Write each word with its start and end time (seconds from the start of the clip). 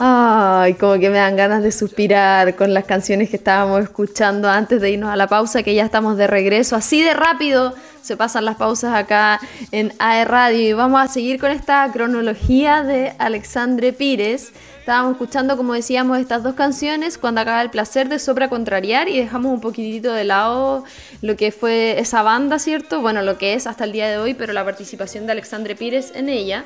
Ay, 0.00 0.74
como 0.74 0.94
que 0.98 1.08
me 1.08 1.18
dan 1.18 1.36
ganas 1.36 1.62
de 1.62 1.70
suspirar 1.70 2.56
con 2.56 2.74
las 2.74 2.84
canciones 2.84 3.30
que 3.30 3.36
estábamos 3.36 3.82
escuchando 3.82 4.50
antes 4.50 4.80
de 4.80 4.90
irnos 4.90 5.10
a 5.10 5.16
la 5.16 5.28
pausa, 5.28 5.62
que 5.62 5.74
ya 5.74 5.84
estamos 5.84 6.16
de 6.16 6.26
regreso. 6.26 6.74
Así 6.74 7.00
de 7.02 7.14
rápido 7.14 7.74
se 8.02 8.16
pasan 8.16 8.44
las 8.44 8.56
pausas 8.56 8.94
acá 8.94 9.40
en 9.72 9.92
AE 9.98 10.24
Radio 10.24 10.60
y 10.60 10.72
vamos 10.72 11.00
a 11.00 11.08
seguir 11.08 11.40
con 11.40 11.50
esta 11.50 11.90
cronología 11.92 12.82
de 12.82 13.12
Alexandre 13.18 13.92
Pires. 13.92 14.52
Estábamos 14.78 15.14
escuchando, 15.14 15.56
como 15.56 15.74
decíamos, 15.74 16.18
estas 16.18 16.44
dos 16.44 16.54
canciones 16.54 17.18
cuando 17.18 17.40
acaba 17.40 17.60
el 17.60 17.70
placer 17.70 18.08
de 18.08 18.20
Sopra 18.20 18.48
Contrariar 18.48 19.08
y 19.08 19.18
dejamos 19.18 19.52
un 19.52 19.60
poquitito 19.60 20.12
de 20.12 20.22
lado 20.22 20.84
lo 21.22 21.36
que 21.36 21.50
fue 21.50 21.98
esa 21.98 22.22
banda, 22.22 22.60
¿cierto? 22.60 23.00
Bueno, 23.00 23.22
lo 23.22 23.36
que 23.36 23.54
es 23.54 23.66
hasta 23.66 23.82
el 23.82 23.90
día 23.90 24.08
de 24.08 24.18
hoy, 24.18 24.34
pero 24.34 24.52
la 24.52 24.64
participación 24.64 25.26
de 25.26 25.32
Alexandre 25.32 25.74
Pires 25.74 26.12
en 26.14 26.28
ella. 26.28 26.64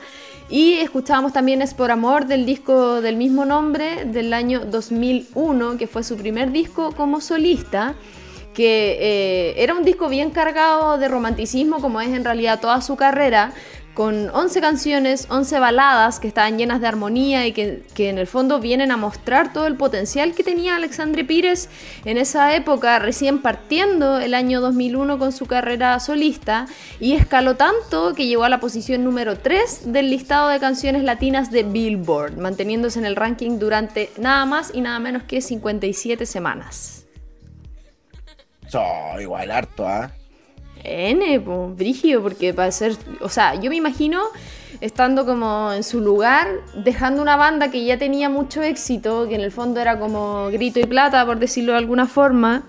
Y 0.50 0.74
escuchábamos 0.74 1.32
también 1.32 1.62
Es 1.62 1.74
por 1.74 1.92
Amor 1.92 2.26
del 2.26 2.44
disco 2.44 3.00
del 3.00 3.16
mismo 3.16 3.44
nombre 3.44 4.04
del 4.04 4.32
año 4.32 4.64
2001, 4.66 5.78
que 5.78 5.86
fue 5.86 6.02
su 6.02 6.16
primer 6.16 6.50
disco 6.50 6.92
como 6.96 7.20
solista 7.20 7.94
que 8.52 8.98
eh, 9.00 9.62
era 9.62 9.74
un 9.74 9.84
disco 9.84 10.08
bien 10.08 10.30
cargado 10.30 10.98
de 10.98 11.06
romanticismo, 11.06 11.80
como 11.80 12.00
es 12.00 12.08
en 12.08 12.24
realidad 12.24 12.60
toda 12.60 12.80
su 12.80 12.96
carrera, 12.96 13.52
con 13.94 14.30
11 14.30 14.60
canciones, 14.60 15.26
11 15.30 15.58
baladas 15.58 16.20
que 16.20 16.28
estaban 16.28 16.58
llenas 16.58 16.80
de 16.80 16.86
armonía 16.86 17.46
y 17.46 17.52
que, 17.52 17.82
en 17.96 18.18
el 18.18 18.26
fondo 18.26 18.60
vienen 18.60 18.90
a 18.92 18.96
mostrar 18.96 19.52
todo 19.52 19.66
el 19.66 19.76
potencial 19.76 20.34
que 20.34 20.44
tenía 20.44 20.76
Alexandre 20.76 21.24
Pires 21.24 21.68
en 22.04 22.16
esa 22.16 22.54
época, 22.54 22.98
recién 22.98 23.42
partiendo 23.42 24.18
el 24.18 24.34
año 24.34 24.60
2001 24.60 25.18
con 25.18 25.32
su 25.32 25.46
carrera 25.46 25.98
solista, 26.00 26.66
y 26.98 27.12
escaló 27.12 27.56
tanto 27.56 28.14
que 28.14 28.26
llegó 28.26 28.44
a 28.44 28.48
la 28.48 28.60
posición 28.60 29.04
número 29.04 29.38
3 29.38 29.92
del 29.92 30.10
listado 30.10 30.48
de 30.48 30.60
canciones 30.60 31.02
latinas 31.02 31.50
de 31.50 31.64
Billboard, 31.64 32.36
manteniéndose 32.36 32.98
en 32.98 33.06
el 33.06 33.16
ranking 33.16 33.58
durante 33.58 34.10
nada 34.18 34.44
más 34.46 34.70
y 34.72 34.80
nada 34.80 34.98
menos 34.98 35.24
que 35.24 35.40
57 35.40 36.26
semanas. 36.26 37.04
Oh, 38.72 39.20
igual 39.20 39.50
harto, 39.50 39.86
¿ah? 39.86 40.12
N, 40.84 41.40
pues, 41.40 41.76
brígido, 41.76 42.22
porque 42.22 42.54
para 42.54 42.70
ser. 42.72 42.96
O 43.20 43.28
sea, 43.28 43.54
yo 43.54 43.70
me 43.70 43.76
imagino 43.76 44.20
estando 44.80 45.26
como 45.26 45.72
en 45.72 45.82
su 45.82 46.00
lugar, 46.00 46.48
dejando 46.74 47.20
una 47.20 47.36
banda 47.36 47.70
que 47.70 47.84
ya 47.84 47.98
tenía 47.98 48.28
mucho 48.28 48.62
éxito, 48.62 49.28
que 49.28 49.34
en 49.34 49.42
el 49.42 49.52
fondo 49.52 49.80
era 49.80 49.98
como 49.98 50.48
grito 50.48 50.80
y 50.80 50.84
plata, 50.84 51.24
por 51.26 51.38
decirlo 51.38 51.72
de 51.72 51.78
alguna 51.78 52.06
forma, 52.06 52.62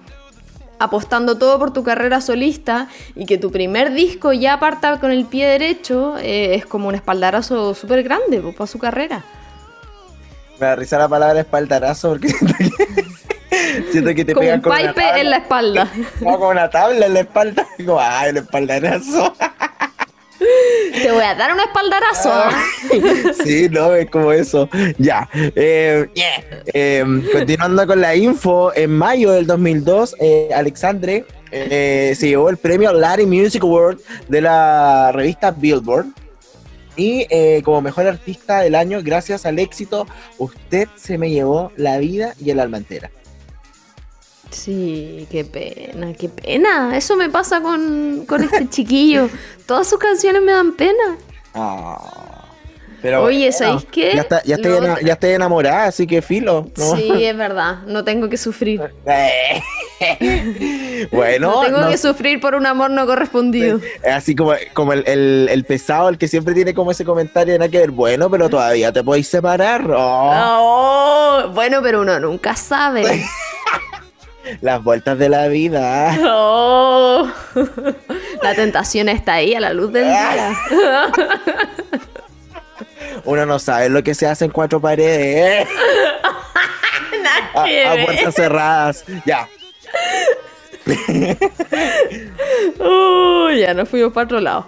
apostando 0.79 1.37
todo 1.37 1.59
por 1.59 1.71
tu 1.71 1.83
carrera 1.83 2.21
solista 2.21 2.89
y 3.15 3.25
que 3.25 3.37
tu 3.37 3.51
primer 3.51 3.93
disco 3.93 4.33
ya 4.33 4.59
parta 4.59 4.99
con 4.99 5.11
el 5.11 5.25
pie 5.25 5.47
derecho, 5.47 6.17
eh, 6.17 6.55
es 6.55 6.65
como 6.65 6.87
un 6.87 6.95
espaldarazo 6.95 7.73
súper 7.75 8.03
grande 8.03 8.41
para 8.41 8.67
su 8.67 8.79
carrera. 8.79 9.23
Me 10.59 10.67
da 10.67 10.75
risa 10.75 10.97
la 10.97 11.07
palabra 11.07 11.39
espaldarazo 11.39 12.09
porque 12.09 12.33
Siento 13.91 14.13
que 14.15 14.25
te 14.25 14.33
Como 14.33 14.45
pegan 14.45 14.61
un 14.65 14.93
pipe 14.93 15.19
en 15.19 15.29
la 15.29 15.37
espalda. 15.37 15.91
No, 16.21 16.39
con 16.39 16.49
una 16.49 16.69
tabla 16.69 17.05
en 17.05 17.13
la 17.13 17.19
espalda. 17.21 17.67
Digo, 17.77 17.99
ay, 17.99 18.29
el 18.29 18.37
espaldarazo. 18.37 19.33
Te 20.93 21.11
voy 21.11 21.23
a 21.23 21.35
dar 21.35 21.53
un 21.53 21.59
espaldarazo. 21.59 22.31
sí, 23.43 23.67
no, 23.69 23.93
es 23.93 24.09
como 24.09 24.31
eso. 24.31 24.69
Ya. 24.97 25.29
Eh, 25.33 26.07
eh, 26.73 27.05
continuando 27.31 27.85
con 27.85 28.01
la 28.01 28.15
info, 28.15 28.73
en 28.75 28.91
mayo 28.91 29.31
del 29.31 29.45
2002, 29.45 30.15
eh, 30.19 30.49
Alexandre 30.53 31.25
se 31.51 32.15
llevó 32.15 32.49
el 32.49 32.57
premio 32.57 32.93
Latin 32.93 33.29
Music 33.29 33.61
Award 33.61 33.99
de 34.27 34.41
la 34.41 35.11
revista 35.11 35.51
Billboard. 35.51 36.07
Y 36.95 37.25
como 37.63 37.81
mejor 37.81 38.07
artista 38.07 38.61
del 38.61 38.75
año, 38.75 38.99
gracias 39.03 39.45
al 39.45 39.59
éxito, 39.59 40.05
usted 40.37 40.87
se 40.95 41.17
me 41.17 41.29
llevó 41.29 41.71
la 41.77 41.97
vida 41.97 42.33
y 42.39 42.51
el 42.51 42.59
alma 42.59 42.77
entera. 42.77 43.09
Sí, 44.51 45.27
qué 45.31 45.45
pena, 45.45 46.13
qué 46.13 46.29
pena. 46.29 46.95
Eso 46.95 47.15
me 47.15 47.29
pasa 47.29 47.61
con, 47.61 48.25
este 48.29 48.69
chiquillo. 48.69 49.29
Todas 49.65 49.87
sus 49.87 49.97
canciones 49.97 50.41
me 50.41 50.51
dan 50.51 50.73
pena. 50.73 51.17
Ah, 51.53 52.41
pero 53.01 53.23
Oye, 53.23 53.51
¿sabéis 53.51 53.85
qué? 53.91 54.13
Ya, 54.45 54.55
estoy, 54.55 55.31
enamorada, 55.31 55.85
así 55.85 56.05
que 56.05 56.21
filo. 56.21 56.67
Sí, 56.75 57.23
es 57.23 57.35
verdad. 57.35 57.79
No 57.87 58.03
tengo 58.03 58.29
que 58.29 58.37
sufrir. 58.37 58.79
bueno. 61.11 61.51
No 61.51 61.61
tengo 61.61 61.89
que 61.89 61.97
sufrir 61.97 62.39
por 62.39 62.53
un 62.53 62.65
amor 62.65 62.91
no 62.91 63.05
correspondido. 63.07 63.79
Así 64.07 64.35
como, 64.35 64.53
como 64.73 64.93
el, 64.93 65.65
pesado, 65.67 66.09
el 66.09 66.17
que 66.17 66.27
siempre 66.27 66.53
tiene 66.53 66.73
como 66.73 66.91
ese 66.91 67.05
comentario 67.05 67.53
de 67.53 67.59
nada 67.59 67.71
que 67.71 67.79
ver. 67.79 67.91
Bueno, 67.91 68.29
pero 68.29 68.49
todavía 68.49 68.91
te 68.91 69.03
podéis 69.03 69.27
separar. 69.27 69.83
Oh. 69.89 71.49
bueno, 71.53 71.79
pero 71.81 72.01
uno 72.01 72.19
nunca 72.19 72.55
sabe. 72.55 73.03
Las 74.59 74.83
vueltas 74.83 75.17
de 75.17 75.29
la 75.29 75.47
vida. 75.47 76.17
Oh, 76.23 77.29
la 78.43 78.55
tentación 78.55 79.07
está 79.09 79.35
ahí 79.35 79.53
a 79.55 79.59
la 79.59 79.71
luz 79.73 79.93
del 79.93 80.05
día. 80.05 80.53
Uno 83.25 83.45
no 83.45 83.59
sabe 83.59 83.89
lo 83.89 84.03
que 84.03 84.15
se 84.15 84.27
hace 84.27 84.45
en 84.45 84.51
cuatro 84.51 84.81
paredes. 84.81 85.67
a, 87.55 87.65
puertas 88.05 88.35
cerradas. 88.35 89.05
Ya. 89.25 89.47
ya 93.55 93.73
nos 93.73 93.89
fuimos 93.89 94.13
para 94.13 94.25
otro 94.25 94.39
lado. 94.41 94.65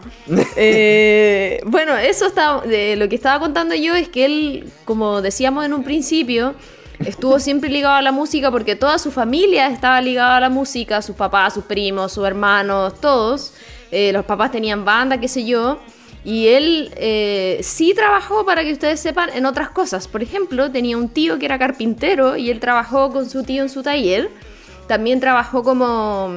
Eh, 0.55 1.59
bueno, 1.65 1.97
eso 1.97 2.27
está. 2.27 2.61
Lo 2.65 3.09
que 3.09 3.15
estaba 3.15 3.39
contando 3.39 3.75
yo 3.75 3.95
es 3.95 4.07
que 4.09 4.25
él, 4.25 4.71
como 4.85 5.21
decíamos 5.21 5.65
en 5.65 5.73
un 5.73 5.83
principio, 5.83 6.55
estuvo 6.99 7.39
siempre 7.39 7.69
ligado 7.69 7.95
a 7.95 8.01
la 8.01 8.11
música 8.11 8.51
porque 8.51 8.75
toda 8.75 8.97
su 8.97 9.11
familia 9.11 9.67
estaba 9.67 10.01
ligada 10.01 10.37
a 10.37 10.39
la 10.39 10.49
música, 10.49 11.01
sus 11.01 11.15
papás, 11.15 11.53
sus 11.53 11.65
primos, 11.65 12.13
sus 12.13 12.25
hermanos, 12.25 12.99
todos. 12.99 13.53
Eh, 13.91 14.11
los 14.11 14.25
papás 14.25 14.51
tenían 14.51 14.85
banda, 14.85 15.19
qué 15.19 15.27
sé 15.27 15.45
yo. 15.45 15.79
Y 16.25 16.47
él 16.47 16.91
eh, 16.95 17.59
sí 17.61 17.93
trabajó, 17.93 18.45
para 18.45 18.63
que 18.63 18.71
ustedes 18.71 18.99
sepan, 18.99 19.29
en 19.33 19.45
otras 19.45 19.69
cosas. 19.69 20.07
Por 20.07 20.23
ejemplo, 20.23 20.71
tenía 20.71 20.97
un 20.97 21.09
tío 21.09 21.37
que 21.37 21.45
era 21.45 21.59
carpintero 21.59 22.37
y 22.37 22.49
él 22.49 22.59
trabajó 22.59 23.11
con 23.11 23.29
su 23.29 23.43
tío 23.43 23.61
en 23.61 23.69
su 23.69 23.83
taller. 23.83 24.29
También 24.87 25.19
trabajó 25.19 25.63
como 25.63 26.33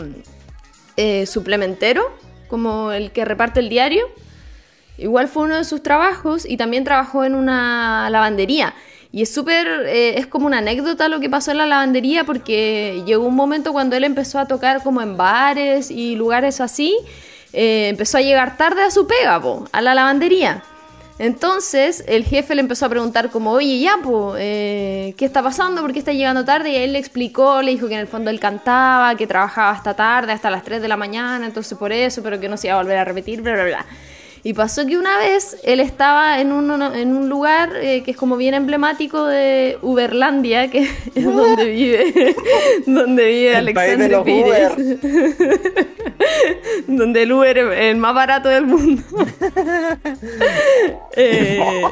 eh, 0.97 1.27
suplementero, 1.27 2.11
como 2.49 2.91
el 2.91 3.13
que 3.13 3.25
reparte 3.25 3.61
el 3.61 3.69
diario. 3.69 4.07
Igual 4.99 5.29
fue 5.29 5.45
uno 5.45 5.57
de 5.57 5.65
sus 5.65 5.83
trabajos 5.83 6.47
y 6.49 6.57
también 6.57 6.83
trabajó 6.83 7.25
en 7.25 7.35
una 7.35 8.11
lavandería. 8.11 8.75
Y 9.13 9.23
es 9.23 9.33
súper, 9.33 9.67
eh, 9.87 10.19
es 10.19 10.27
como 10.27 10.47
una 10.47 10.59
anécdota 10.59 11.09
lo 11.09 11.21
que 11.21 11.31
pasó 11.31 11.51
en 11.51 11.59
la 11.59 11.67
lavandería 11.67 12.25
porque 12.25 13.03
llegó 13.07 13.27
un 13.27 13.37
momento 13.37 13.73
cuando 13.73 13.97
él 13.97 14.05
empezó 14.05 14.39
a 14.39 14.47
tocar 14.47 14.83
como 14.83 15.01
en 15.01 15.17
bares 15.17 15.91
y 15.91 16.17
lugares 16.17 16.61
así, 16.61 16.97
eh, 17.53 17.89
empezó 17.89 18.19
a 18.19 18.21
llegar 18.21 18.57
tarde 18.57 18.83
a 18.83 18.91
su 18.91 19.07
pega, 19.07 19.41
a 19.73 19.83
la 19.83 19.95
lavandería. 19.95 20.63
Entonces 21.19 22.05
el 22.07 22.25
jefe 22.25 22.55
le 22.55 22.61
empezó 22.61 22.85
a 22.85 22.89
preguntar 22.91 23.31
como, 23.31 23.53
oye, 23.53 23.79
ya, 23.79 23.97
po, 24.03 24.35
eh, 24.37 25.15
¿qué 25.17 25.25
está 25.25 25.43
pasando? 25.43 25.81
¿Por 25.81 25.95
qué 25.95 25.99
está 25.99 26.13
llegando 26.13 26.45
tarde? 26.45 26.71
Y 26.73 26.77
él 26.77 26.93
le 26.93 26.99
explicó, 26.99 27.63
le 27.63 27.71
dijo 27.71 27.89
que 27.89 27.95
en 27.95 28.01
el 28.01 28.07
fondo 28.07 28.31
él 28.31 28.39
cantaba, 28.39 29.15
que 29.15 29.27
trabajaba 29.27 29.71
hasta 29.71 29.95
tarde, 29.95 30.33
hasta 30.33 30.51
las 30.51 30.63
3 30.63 30.83
de 30.83 30.89
la 30.89 30.99
mañana, 30.99 31.47
entonces 31.47 31.79
por 31.79 31.91
eso, 31.91 32.23
pero 32.23 32.39
que 32.39 32.51
no 32.51 32.59
se 32.59 32.67
iba 32.67 32.77
a 32.77 32.83
volver 32.83 32.99
a 32.99 33.05
repetir, 33.05 33.41
bla, 33.41 33.55
bla, 33.55 33.65
bla. 33.65 33.87
Y 34.47 34.55
pasó 34.55 34.87
que 34.87 34.97
una 34.97 35.19
vez 35.19 35.57
él 35.65 35.81
estaba 35.81 36.41
en 36.41 36.53
un, 36.53 36.71
en 36.81 37.17
un 37.17 37.29
lugar 37.29 37.73
eh, 37.83 38.05
que 38.05 38.13
es 38.13 38.17
como 38.17 38.37
bien 38.37 38.55
emblemático 38.55 39.25
de 39.25 39.77
Uberlandia, 39.83 40.71
que 40.71 40.89
es 41.17 41.25
donde 41.25 41.65
vive, 41.65 42.37
donde 42.87 43.27
vive 43.27 43.57
Alexander 43.57 44.23
Pires. 44.23 44.71
donde 46.87 47.25
el 47.25 47.33
Uber 47.33 47.59
es 47.59 47.81
el 47.91 47.97
más 47.97 48.15
barato 48.15 48.49
del 48.49 48.67
mundo. 48.67 49.03
Eh, 51.17 51.83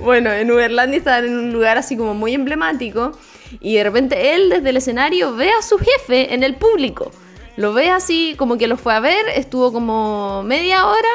bueno, 0.00 0.32
en 0.32 0.50
Uberlandia 0.50 0.98
estaban 0.98 1.24
en 1.24 1.38
un 1.38 1.50
lugar 1.50 1.78
así 1.78 1.96
como 1.96 2.12
muy 2.12 2.34
emblemático 2.34 3.12
y 3.58 3.76
de 3.76 3.84
repente 3.84 4.34
él 4.34 4.50
desde 4.50 4.68
el 4.68 4.76
escenario 4.76 5.34
ve 5.34 5.48
a 5.48 5.62
su 5.62 5.78
jefe 5.78 6.34
en 6.34 6.42
el 6.42 6.56
público. 6.56 7.10
Lo 7.56 7.72
ve 7.72 7.90
así, 7.90 8.34
como 8.36 8.58
que 8.58 8.66
lo 8.66 8.76
fue 8.76 8.94
a 8.94 9.00
ver, 9.00 9.28
estuvo 9.34 9.72
como 9.72 10.42
media 10.42 10.86
hora 10.86 11.08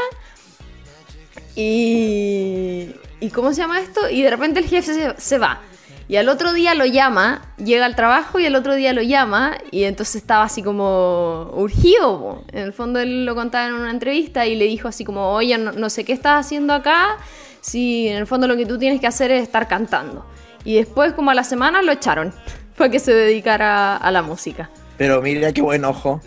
y... 1.56 2.96
¿Y 3.22 3.30
cómo 3.32 3.54
se 3.54 3.62
llama 3.62 3.82
esto? 3.82 4.10
Y 4.10 4.22
de 4.22 4.30
repente 4.30 4.62
el 4.62 4.68
jefe 4.68 5.14
se, 5.18 5.38
va. 5.38 5.60
Y 6.08 6.16
al 6.16 6.30
otro 6.30 6.54
día 6.54 6.74
lo 6.74 6.86
llama, 6.86 7.42
llega 7.58 7.86
al 7.86 7.96
trabajo 7.96 8.40
y 8.40 8.46
al 8.46 8.56
otro 8.56 8.76
día 8.76 8.94
lo 8.94 9.02
llama 9.02 9.58
y 9.72 9.84
entonces 9.84 10.16
estaba 10.16 10.44
así 10.44 10.64
como 10.64 11.52
urgido. 11.54 12.44
En 12.54 12.60
el 12.64 12.74
fondo 12.74 13.00
él 13.00 13.26
lo 13.26 13.36
contaba 13.36 13.68
en 13.68 13.74
una 13.74 13.92
entrevista 13.92 14.46
y 14.46 14.56
le 14.56 14.66
dijo 14.66 14.88
así 14.88 15.04
como, 15.04 15.34
oye, 15.34 15.58
no, 15.58 15.90
sé 15.90 16.06
qué 16.06 16.14
estás 16.14 16.46
haciendo 16.46 16.74
acá, 16.74 17.18
si 17.60 18.08
en 18.08 18.18
el 18.18 18.26
fondo 18.26 18.48
lo 18.48 18.56
que 18.56 18.66
tú 18.66 18.78
tienes 18.78 19.02
que 19.02 19.08
hacer 19.08 19.30
es 19.32 19.44
estar 19.44 19.68
cantando. 19.68 20.26
Y 20.64 20.76
después 20.76 21.14
como 21.14 21.32
a 21.32 21.34
la 21.34 21.44
semana 21.44 21.82
lo 21.82 21.92
echaron 21.92 22.34
para 22.78 22.90
que 22.90 23.00
se 23.00 23.14
dedicara 23.14 23.98
a 23.98 24.12
la 24.12 24.22
música. 24.22 24.70
Pero 25.00 25.22
mira 25.22 25.54
qué 25.54 25.62
buen 25.62 25.86
ojo. 25.86 26.22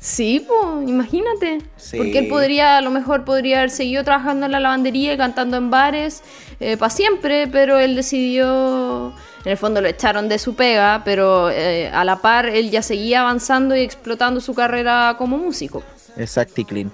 Sí, 0.00 0.44
pues, 0.46 0.88
imagínate. 0.88 1.58
Porque 1.96 2.18
él 2.18 2.28
podría, 2.28 2.76
a 2.76 2.80
lo 2.80 2.90
mejor 2.90 3.24
podría 3.24 3.58
haber 3.58 3.70
seguido 3.70 4.02
trabajando 4.02 4.46
en 4.46 4.52
la 4.52 4.60
lavandería 4.60 5.12
y 5.12 5.16
cantando 5.16 5.56
en 5.56 5.70
bares 5.70 6.22
eh, 6.58 6.76
para 6.76 6.90
siempre, 6.90 7.46
pero 7.46 7.78
él 7.78 7.94
decidió, 7.94 9.12
en 9.44 9.52
el 9.52 9.56
fondo 9.56 9.80
lo 9.80 9.86
echaron 9.86 10.28
de 10.28 10.40
su 10.40 10.56
pega, 10.56 11.02
pero 11.04 11.48
eh, 11.50 11.88
a 11.92 12.04
la 12.04 12.20
par 12.20 12.46
él 12.46 12.72
ya 12.72 12.82
seguía 12.82 13.20
avanzando 13.20 13.76
y 13.76 13.80
explotando 13.82 14.40
su 14.40 14.52
carrera 14.52 15.14
como 15.16 15.38
músico. 15.38 15.84
Exacto, 16.16 16.64
clean. 16.64 16.90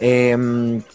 Eh, 0.00 0.36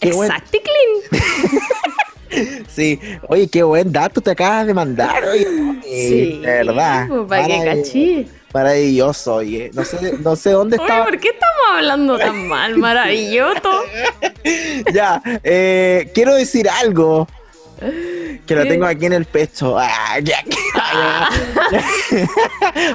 Exacto, 0.02 0.58
clean. 0.62 1.22
Sí, 2.66 2.98
oye, 3.28 3.46
qué 3.46 3.62
buen 3.62 3.92
dato 3.92 4.22
te 4.22 4.30
acabas 4.30 4.66
de 4.66 4.72
mandar, 4.72 5.22
oye. 5.24 5.46
Sí, 5.82 6.38
de 6.40 6.64
verdad. 6.64 7.06
Pues, 7.06 7.28
para 7.28 7.46
que 7.46 7.64
cachí. 7.64 8.28
Maravilloso, 8.52 9.36
oye. 9.36 9.70
No 9.72 9.84
sé, 9.84 10.18
no 10.20 10.36
sé 10.36 10.50
dónde 10.50 10.76
está. 10.76 11.04
¿Por 11.04 11.18
qué 11.18 11.28
estamos 11.28 11.60
hablando 11.74 12.18
tan 12.18 12.46
mal? 12.48 12.76
Maravilloso. 12.78 13.84
ya, 14.92 15.22
eh, 15.42 16.10
quiero 16.14 16.34
decir 16.34 16.68
algo. 16.68 17.26
Que 18.46 18.54
lo 18.54 18.62
tengo 18.62 18.86
aquí 18.86 19.06
en 19.06 19.14
el 19.14 19.24
pecho. 19.24 19.76
Ah, 19.76 20.18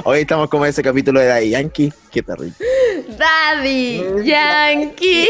Hoy 0.06 0.22
estamos 0.22 0.50
como 0.50 0.66
ese 0.66 0.82
capítulo 0.82 1.20
de 1.20 1.26
Daddy 1.26 1.50
Yankee. 1.50 1.92
Qué 2.10 2.24
terrible. 2.24 2.56
Daddy 3.18 4.02
Yankee. 4.24 5.28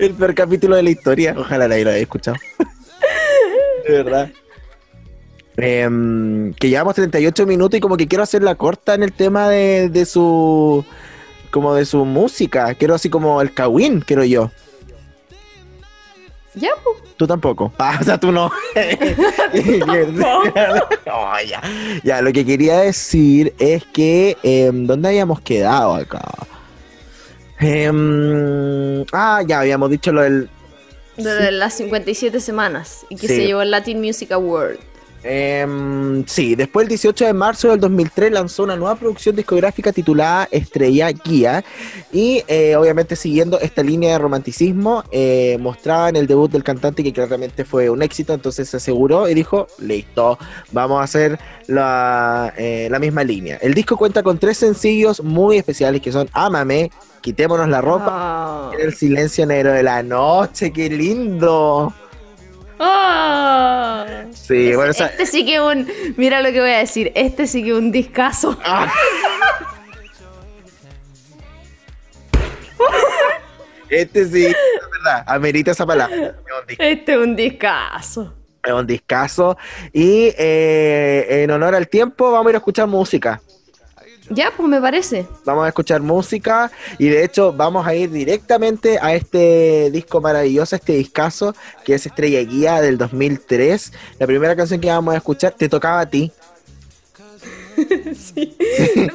el 0.00 0.14
peor 0.14 0.34
capítulo 0.34 0.74
de 0.74 0.82
la 0.82 0.90
historia. 0.90 1.36
Ojalá 1.38 1.68
la 1.68 1.76
haya 1.76 1.96
escuchado. 1.96 2.36
de 3.86 4.02
verdad. 4.02 4.30
Em, 5.56 6.52
que 6.54 6.68
llevamos 6.68 6.96
38 6.96 7.46
minutos 7.46 7.78
y 7.78 7.80
como 7.80 7.96
que 7.96 8.08
quiero 8.08 8.24
hacerla 8.24 8.56
corta 8.56 8.94
en 8.94 9.04
el 9.04 9.12
tema 9.12 9.48
de, 9.48 9.88
de 9.88 10.04
su 10.04 10.84
como 11.50 11.74
de 11.74 11.84
su 11.84 12.04
música. 12.04 12.74
Quiero 12.74 12.94
así 12.94 13.08
como 13.08 13.40
el 13.40 13.54
Kawin, 13.54 14.00
quiero 14.00 14.24
yo. 14.24 14.50
Ya, 16.54 16.70
pues. 16.82 16.96
Tú 17.16 17.26
tampoco. 17.26 17.72
Ah, 17.78 17.98
o 18.00 18.04
sea, 18.04 18.18
tú 18.18 18.32
no. 18.32 18.50
ya. 21.46 21.62
ya, 22.02 22.22
lo 22.22 22.32
que 22.32 22.44
quería 22.44 22.78
decir 22.78 23.54
es 23.58 23.84
que 23.84 24.36
em, 24.42 24.86
¿dónde 24.86 25.08
habíamos 25.08 25.40
quedado 25.40 25.94
acá? 25.94 26.22
Em, 27.60 29.04
ah, 29.12 29.42
ya 29.46 29.60
habíamos 29.60 29.90
dicho 29.90 30.12
lo 30.12 30.22
del 30.22 30.48
de 31.16 31.52
las 31.52 31.74
57 31.74 32.40
semanas 32.40 33.06
y 33.08 33.14
que 33.14 33.28
se 33.28 33.46
llevó 33.46 33.62
el 33.62 33.70
Latin 33.70 34.00
Music 34.00 34.32
Award. 34.32 34.78
Eh, 35.26 36.22
sí, 36.26 36.54
después 36.54 36.84
el 36.84 36.88
18 36.90 37.24
de 37.24 37.32
marzo 37.32 37.70
del 37.70 37.80
2003 37.80 38.30
lanzó 38.30 38.62
una 38.62 38.76
nueva 38.76 38.94
producción 38.94 39.34
discográfica 39.34 39.90
titulada 39.90 40.46
Estrella 40.50 41.10
Guía 41.12 41.64
y 42.12 42.44
eh, 42.46 42.76
obviamente 42.76 43.16
siguiendo 43.16 43.58
esta 43.58 43.82
línea 43.82 44.12
de 44.12 44.18
romanticismo 44.18 45.02
eh, 45.10 45.56
mostraba 45.60 46.10
en 46.10 46.16
el 46.16 46.26
debut 46.26 46.50
del 46.50 46.62
cantante 46.62 47.02
que 47.02 47.12
claramente 47.12 47.64
fue 47.64 47.88
un 47.88 48.02
éxito, 48.02 48.34
entonces 48.34 48.68
se 48.68 48.76
aseguró 48.76 49.26
y 49.26 49.32
dijo, 49.34 49.66
listo, 49.78 50.38
vamos 50.72 51.00
a 51.00 51.04
hacer 51.04 51.38
la, 51.68 52.52
eh, 52.58 52.88
la 52.90 52.98
misma 52.98 53.24
línea. 53.24 53.56
El 53.62 53.72
disco 53.72 53.96
cuenta 53.96 54.22
con 54.22 54.38
tres 54.38 54.58
sencillos 54.58 55.22
muy 55.22 55.56
especiales 55.56 56.02
que 56.02 56.12
son 56.12 56.28
Ámame, 56.32 56.90
Quitémonos 57.24 57.70
la 57.70 57.80
ropa, 57.80 58.68
oh. 58.68 58.72
El 58.78 58.94
silencio 58.94 59.46
negro 59.46 59.72
de 59.72 59.82
la 59.82 60.02
noche, 60.02 60.70
qué 60.70 60.90
lindo. 60.90 61.90
Oh. 62.78 64.04
Sí, 64.32 64.66
este, 64.66 64.76
bueno, 64.76 64.90
este 64.90 65.26
sí 65.26 65.46
que 65.46 65.60
un. 65.60 65.88
Mira 66.16 66.42
lo 66.42 66.50
que 66.52 66.60
voy 66.60 66.70
a 66.70 66.78
decir. 66.78 67.12
Este 67.14 67.46
sí 67.46 67.62
que 67.64 67.72
un 67.72 67.92
discazo. 67.92 68.58
Ah. 68.66 68.92
este 73.88 74.26
sí, 74.26 74.46
es 74.46 74.56
verdad. 74.92 75.24
Amerita 75.26 75.70
esa 75.70 75.86
palabra. 75.86 76.34
Este 76.78 77.12
es 77.12 77.18
un 77.18 77.36
discazo. 77.36 78.34
Es 78.62 78.72
un 78.72 78.86
discazo. 78.86 79.56
Y 79.92 80.32
eh, 80.36 81.42
en 81.42 81.50
honor 81.50 81.74
al 81.74 81.88
tiempo, 81.88 82.32
vamos 82.32 82.46
a 82.46 82.50
ir 82.50 82.56
a 82.56 82.58
escuchar 82.58 82.86
música. 82.88 83.40
Ya, 84.30 84.52
pues 84.56 84.68
me 84.68 84.80
parece. 84.80 85.26
Vamos 85.44 85.64
a 85.64 85.68
escuchar 85.68 86.00
música 86.00 86.70
y 86.98 87.08
de 87.08 87.24
hecho 87.24 87.52
vamos 87.52 87.86
a 87.86 87.94
ir 87.94 88.10
directamente 88.10 88.98
a 89.00 89.14
este 89.14 89.90
disco 89.90 90.20
maravilloso, 90.20 90.76
este 90.76 90.94
discazo 90.94 91.54
que 91.84 91.94
es 91.94 92.06
Estrella 92.06 92.40
Guía 92.40 92.80
del 92.80 92.96
2003. 92.96 93.92
La 94.18 94.26
primera 94.26 94.56
canción 94.56 94.80
que 94.80 94.88
vamos 94.88 95.14
a 95.14 95.18
escuchar 95.18 95.52
te 95.52 95.68
tocaba 95.68 96.00
a 96.00 96.06
ti. 96.06 96.32
sí, 98.14 98.56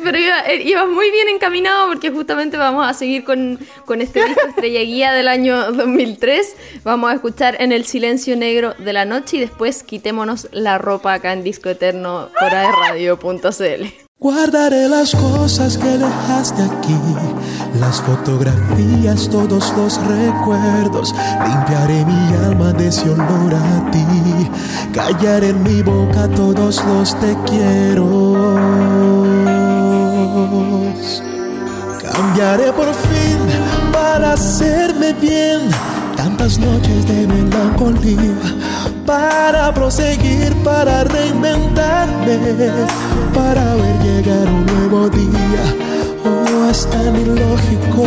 pero 0.04 0.18
eh, 0.18 0.62
ibas 0.66 0.88
muy 0.90 1.10
bien 1.12 1.30
encaminado 1.30 1.88
porque 1.88 2.12
justamente 2.12 2.58
vamos 2.58 2.86
a 2.86 2.94
seguir 2.94 3.24
con, 3.24 3.58
con 3.86 4.02
este 4.02 4.24
disco 4.24 4.48
Estrella 4.50 4.82
Guía 4.82 5.14
del 5.14 5.28
año 5.28 5.72
2003. 5.72 6.56
Vamos 6.84 7.12
a 7.12 7.16
escuchar 7.16 7.56
En 7.60 7.72
el 7.72 7.86
silencio 7.86 8.36
negro 8.36 8.74
de 8.78 8.94
la 8.94 9.06
noche 9.06 9.38
y 9.38 9.40
después 9.40 9.84
quitémonos 9.84 10.50
la 10.52 10.78
ropa 10.78 11.14
acá 11.14 11.34
en 11.34 11.44
Disco 11.44 11.70
Eterno 11.70 12.30
por 12.40 12.52
radio.cl. 12.52 14.09
Guardaré 14.22 14.90
las 14.90 15.16
cosas 15.16 15.78
que 15.78 15.98
dejaste 15.98 16.62
aquí, 16.62 17.00
las 17.80 18.02
fotografías, 18.02 19.30
todos 19.30 19.74
los 19.78 19.96
recuerdos. 20.08 21.16
Limpiaré 21.48 22.04
mi 22.04 22.34
alma 22.46 22.74
de 22.74 22.90
ese 22.90 23.10
olor 23.10 23.56
a 23.56 23.92
ti. 23.92 24.06
Callaré 24.92 25.52
en 25.52 25.64
mi 25.64 25.82
boca 25.82 26.28
todos 26.36 26.84
los 26.84 27.18
te 27.22 27.34
quiero. 27.46 28.58
Cambiaré 32.04 32.74
por 32.74 32.94
fin 32.94 33.40
para 33.94 34.34
hacerme 34.34 35.14
bien 35.14 35.62
tantas 36.24 36.60
noches 36.60 37.08
de 37.08 37.26
melancolía 37.28 38.36
para 39.06 39.74
proseguir, 39.74 40.54
para 40.66 41.06
reinventarme, 41.06 42.38
para 43.34 43.76
ver 43.76 43.96
llegar 44.04 44.46
un 44.50 44.66
nuevo 44.66 45.10
día. 45.10 45.64
Oh, 46.26 46.70
es 46.70 46.86
tan 46.90 47.16
ilógico, 47.16 48.04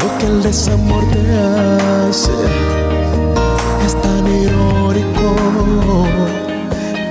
lo 0.00 0.18
que 0.18 0.26
el 0.26 0.42
desamor 0.44 1.02
te 1.10 1.22
hace. 1.46 2.30
Es 3.84 4.00
tan 4.00 4.24
irónico, 4.42 5.28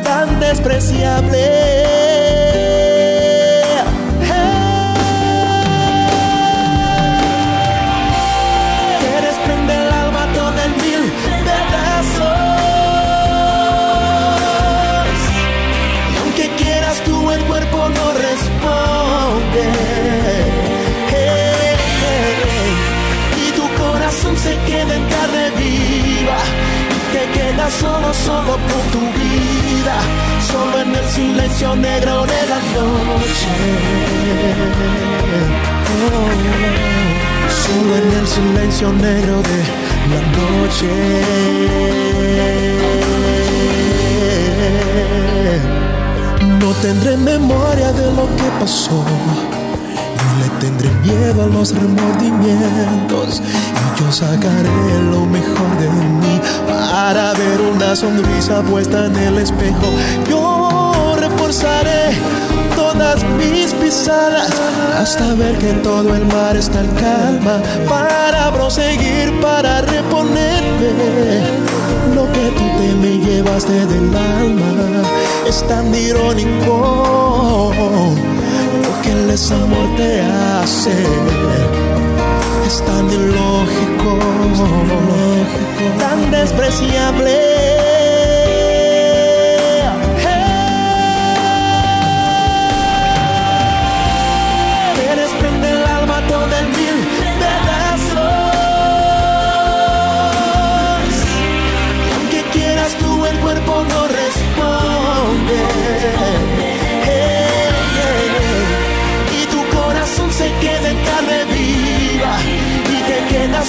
tan 0.06 0.40
despreciable. 0.40 1.83
Solo, 27.80 28.14
solo 28.14 28.54
con 28.54 28.84
tu 28.92 29.00
vida, 29.00 29.96
solo 30.52 30.82
en 30.82 30.96
el 30.96 31.10
silencio 31.10 31.76
negro 31.76 32.26
de 32.26 32.48
la 32.52 32.60
noche. 32.76 33.48
Oh, 36.06 36.30
solo 37.64 37.96
en 37.96 38.10
el 38.20 38.28
silencio 38.28 38.92
negro 38.94 39.42
de 39.42 39.60
la 40.12 40.22
noche. 40.38 40.92
No 46.60 46.70
tendré 46.82 47.18
memoria 47.18 47.92
de 47.94 48.06
lo 48.12 48.26
que 48.36 48.48
pasó 48.60 49.04
le 50.40 50.50
tendré 50.60 50.90
miedo 51.04 51.44
a 51.44 51.48
los 51.48 51.74
remordimientos 51.76 53.42
yo 53.98 54.12
sacaré 54.12 55.00
lo 55.12 55.26
mejor 55.26 55.78
de 55.80 55.90
mí 55.90 56.42
para 56.68 57.34
ver 57.34 57.62
una 57.62 57.96
sonrisa 57.96 58.62
puesta 58.62 59.06
en 59.06 59.16
el 59.16 59.38
espejo. 59.38 59.88
Yo 60.30 61.16
reforzaré 61.18 62.16
todas 62.76 63.24
mis 63.38 63.74
pisadas 63.74 64.52
hasta 64.98 65.34
ver 65.36 65.58
que 65.58 65.74
todo 65.74 66.16
el 66.16 66.26
mar 66.26 66.56
está 66.56 66.80
en 66.82 66.90
calma 66.92 67.62
para 67.88 68.52
proseguir, 68.54 69.40
para 69.42 69.82
reponerme. 69.82 71.44
Lo 72.16 72.32
que 72.32 72.52
tú 72.58 72.64
te 72.78 72.96
me 72.96 73.18
llevaste 73.20 73.86
del 73.86 74.16
alma 74.16 75.04
es 75.48 75.68
tan 75.68 75.94
irónico 75.94 77.72
que 79.04 79.12
el 79.12 79.28
desamor 79.28 79.96
te 79.98 80.22
hace 80.22 80.96
es 82.66 82.84
tan 82.86 83.10
ilógico, 83.10 84.20
tan 86.00 86.32
despreciable. 86.32 87.73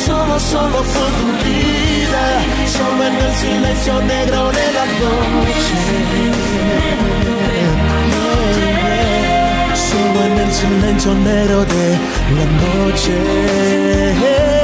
Solo, 0.04 0.38
solo 0.38 0.78
por 0.94 1.10
tu 1.18 1.28
vida, 1.44 2.24
solo 2.76 3.00
en 3.04 3.16
el 3.26 3.34
silencio 3.42 3.94
negro 4.02 4.40
de 4.58 4.66
la 4.76 4.84
noche. 5.00 5.76
Solo 9.88 10.18
en 10.26 10.34
el 10.38 10.50
silencio 10.52 11.10
negro 11.14 11.58
de 11.64 11.86
la 12.36 12.46
noche. 12.62 14.63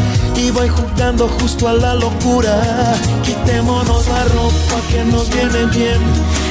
y 0.41 0.51
voy 0.51 0.69
jugando 0.69 1.27
justo 1.39 1.67
a 1.67 1.73
la 1.73 1.95
locura. 1.95 2.55
Quitémonos 3.23 4.07
la 4.07 4.23
ropa 4.25 4.77
que 4.89 5.03
nos 5.05 5.29
viene 5.29 5.65
bien. 5.65 6.01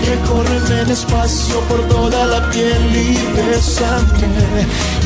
Recórreme 0.06 0.84
despacio 0.84 1.60
por 1.68 1.80
toda 1.88 2.26
la 2.26 2.50
piel 2.50 2.84
y 2.94 3.18
besame, 3.36 4.28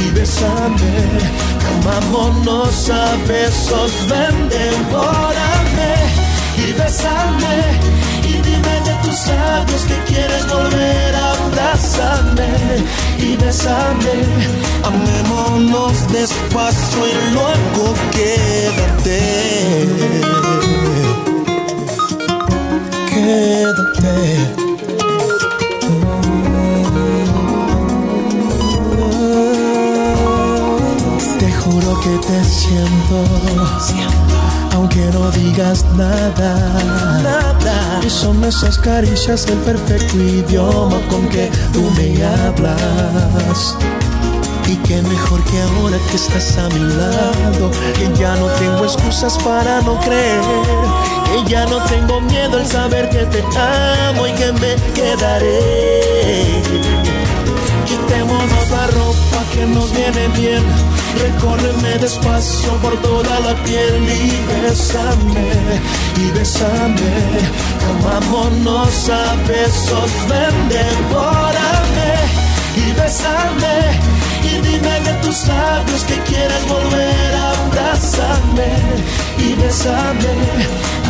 y 0.04 0.10
besame. 0.10 0.92
Amámonos 1.74 2.90
a 2.90 3.16
besos, 3.26 3.92
ven, 4.08 4.48
y 13.54 13.56
besarme. 13.56 14.14
Amémonos 14.82 15.96
despacio 16.12 17.06
y 17.06 17.10
luego 17.32 17.94
quédate. 18.10 19.20
Quédate. 23.08 24.16
Te 31.38 31.48
juro 31.52 32.00
que 32.00 32.14
te 32.26 32.44
siento 32.44 33.16
aunque 34.74 35.00
no 35.12 35.30
digas 35.30 35.84
nada. 35.96 36.54
Nada. 37.22 38.00
Y 38.04 38.10
son 38.10 38.42
esas 38.44 38.78
caricias 38.78 39.46
el 39.46 39.58
perfecto 39.58 40.16
idioma 40.16 40.98
con 41.08 41.28
que 41.28 41.50
tú 41.72 41.82
me 41.96 42.22
hablas. 42.24 43.76
Y 44.66 44.76
qué 44.76 45.00
mejor 45.02 45.42
que 45.44 45.60
ahora 45.62 45.98
que 46.10 46.16
estás 46.16 46.56
a 46.58 46.68
mi 46.68 46.80
lado, 46.80 47.70
que 47.96 48.18
ya 48.18 48.34
no 48.36 48.46
tengo 48.58 48.84
excusas 48.84 49.36
para 49.38 49.80
no 49.82 50.00
creer, 50.00 50.40
que 51.26 51.50
ya 51.50 51.66
no 51.66 51.78
tengo 51.84 52.20
miedo 52.22 52.58
al 52.58 52.66
saber 52.66 53.08
que 53.10 53.26
te 53.26 53.42
amo 53.58 54.26
y 54.26 54.32
que 54.32 54.52
me 54.52 54.74
quedaré. 54.94 56.62
Quitémonos 57.86 58.70
la 58.70 58.86
ropa 58.86 59.44
que 59.52 59.66
nos 59.66 59.92
viene 59.92 60.28
bien 60.28 60.93
Recórreme 61.18 61.98
despacio 61.98 62.72
por 62.82 62.96
toda 63.00 63.40
la 63.40 63.54
piel 63.64 64.02
y 64.02 64.44
besame, 64.62 65.52
y 66.16 66.30
besame. 66.36 67.14
Amámonos 67.90 69.08
a 69.08 69.34
besos, 69.46 70.10
ven, 70.28 70.56
devórame 70.68 72.12
y 72.76 72.92
besame. 73.00 73.76
Y 74.42 74.52
dime 74.66 75.00
de 75.00 75.12
tus 75.22 75.46
labios 75.46 76.02
que 76.04 76.16
quieres 76.28 76.62
volver 76.68 77.34
a 77.34 77.50
abrazarme 77.66 78.70
y 79.38 79.54
besame. 79.54 80.34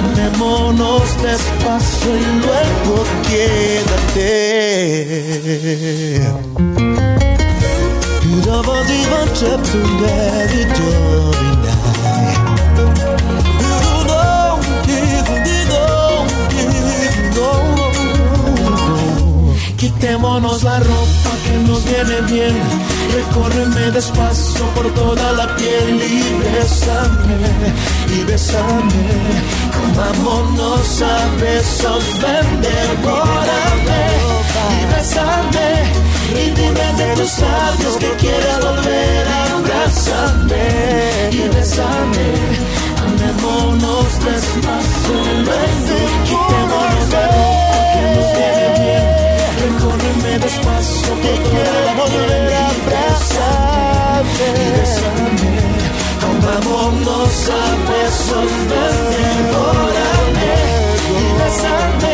Amémonos 0.04 1.08
despacio 1.22 2.10
y 2.16 2.24
luego 2.44 2.94
quédate. 3.28 4.24
Dowodziwa 8.44 9.26
czeptunde 9.34 10.48
wieczorina 10.52 11.74
Quitémonos 19.76 20.62
la 20.62 20.78
ropa 20.78 21.32
que 21.44 21.58
nos 21.68 21.84
viene 21.84 22.20
bien. 22.32 22.56
Recórreme 23.14 23.90
despacio 23.90 24.64
por 24.74 24.90
toda 24.94 25.32
la 25.32 25.56
piel 25.56 26.00
y 26.00 26.22
besame, 26.42 27.38
y 28.08 28.24
besame. 28.24 29.06
Comámonos 29.76 31.02
a 31.02 31.16
besos, 31.38 32.04
ven, 32.22 32.64
y 34.78 34.94
bésame 34.94 35.68
y 36.32 36.50
dime 36.50 36.86
de 36.98 37.14
tus 37.16 37.38
labios 37.38 37.96
que 37.98 38.10
quieres 38.22 38.60
volver 38.60 39.26
a 39.28 39.44
abrazarme. 39.56 40.66
Y 41.30 41.48
bésame 41.54 42.28
amémonos 43.06 44.12
despacio 44.24 45.16
quitémonos 46.28 47.06
de 47.12 47.24
boca 47.34 47.78
que 47.92 48.04
nos 48.14 48.28
viene 48.36 48.66
bien 48.80 49.06
recórreme 49.62 50.32
despacio 50.38 51.12
que 51.22 51.34
quiero 51.48 51.88
volver 52.00 52.52
a 52.54 52.64
abrazarte 52.74 54.44
y 54.62 54.70
bésame 54.76 55.54
Vámonos 56.44 57.48
a 57.48 57.64
besos 57.90 58.52
desde 58.70 59.22
el 59.32 59.42
y 61.10 61.24
bésame 61.38 62.13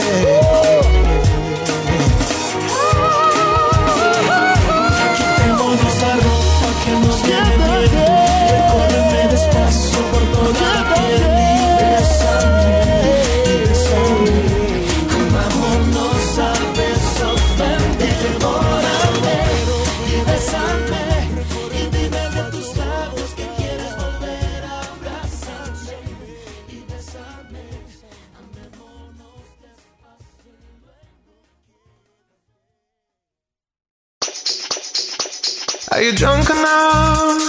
drunk 36.21 36.51
enough 36.51 37.41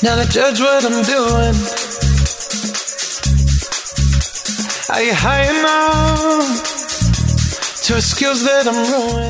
now 0.00 0.14
to 0.14 0.28
judge 0.30 0.60
what 0.60 0.84
I'm 0.84 1.02
doing? 1.02 1.56
Are 4.88 5.02
you 5.02 5.12
high 5.12 5.50
enough 5.50 6.71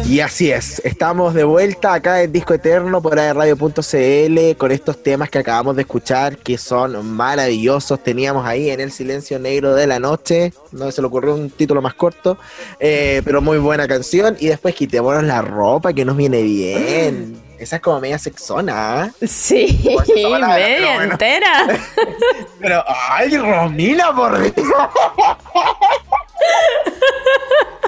Y 0.06 0.20
así 0.20 0.52
es, 0.52 0.78
estamos 0.84 1.32
de 1.32 1.42
vuelta 1.42 1.94
acá 1.94 2.22
en 2.22 2.32
Disco 2.32 2.52
Eterno 2.52 3.00
por 3.00 3.16
radio.cl 3.16 4.56
con 4.58 4.70
estos 4.70 5.02
temas 5.02 5.30
que 5.30 5.38
acabamos 5.38 5.74
de 5.74 5.82
escuchar 5.82 6.36
que 6.36 6.58
son 6.58 7.14
maravillosos. 7.14 8.02
Teníamos 8.02 8.46
ahí 8.46 8.68
en 8.68 8.80
el 8.80 8.92
silencio 8.92 9.38
negro 9.38 9.74
de 9.74 9.86
la 9.86 9.98
noche, 9.98 10.52
no 10.70 10.92
se 10.92 11.00
le 11.00 11.06
ocurrió 11.06 11.34
un 11.34 11.48
título 11.48 11.80
más 11.80 11.94
corto, 11.94 12.36
eh, 12.78 13.22
pero 13.24 13.40
muy 13.40 13.56
buena 13.56 13.88
canción. 13.88 14.36
Y 14.38 14.48
después 14.48 14.74
quitémonos 14.74 15.24
la 15.24 15.40
ropa 15.40 15.94
que 15.94 16.04
nos 16.04 16.18
viene 16.18 16.42
bien. 16.42 17.40
Esa 17.58 17.76
es 17.76 17.82
como 17.82 18.00
media 18.00 18.18
sexona. 18.18 19.04
¿ah? 19.04 19.10
Sí, 19.26 19.82
pero 20.14 20.30
media 20.30 20.94
bueno. 20.96 21.12
entera. 21.12 21.80
Pero, 22.60 22.84
ay, 22.86 23.36
Romina, 23.36 24.14
por 24.14 24.40
Dios. 24.40 24.54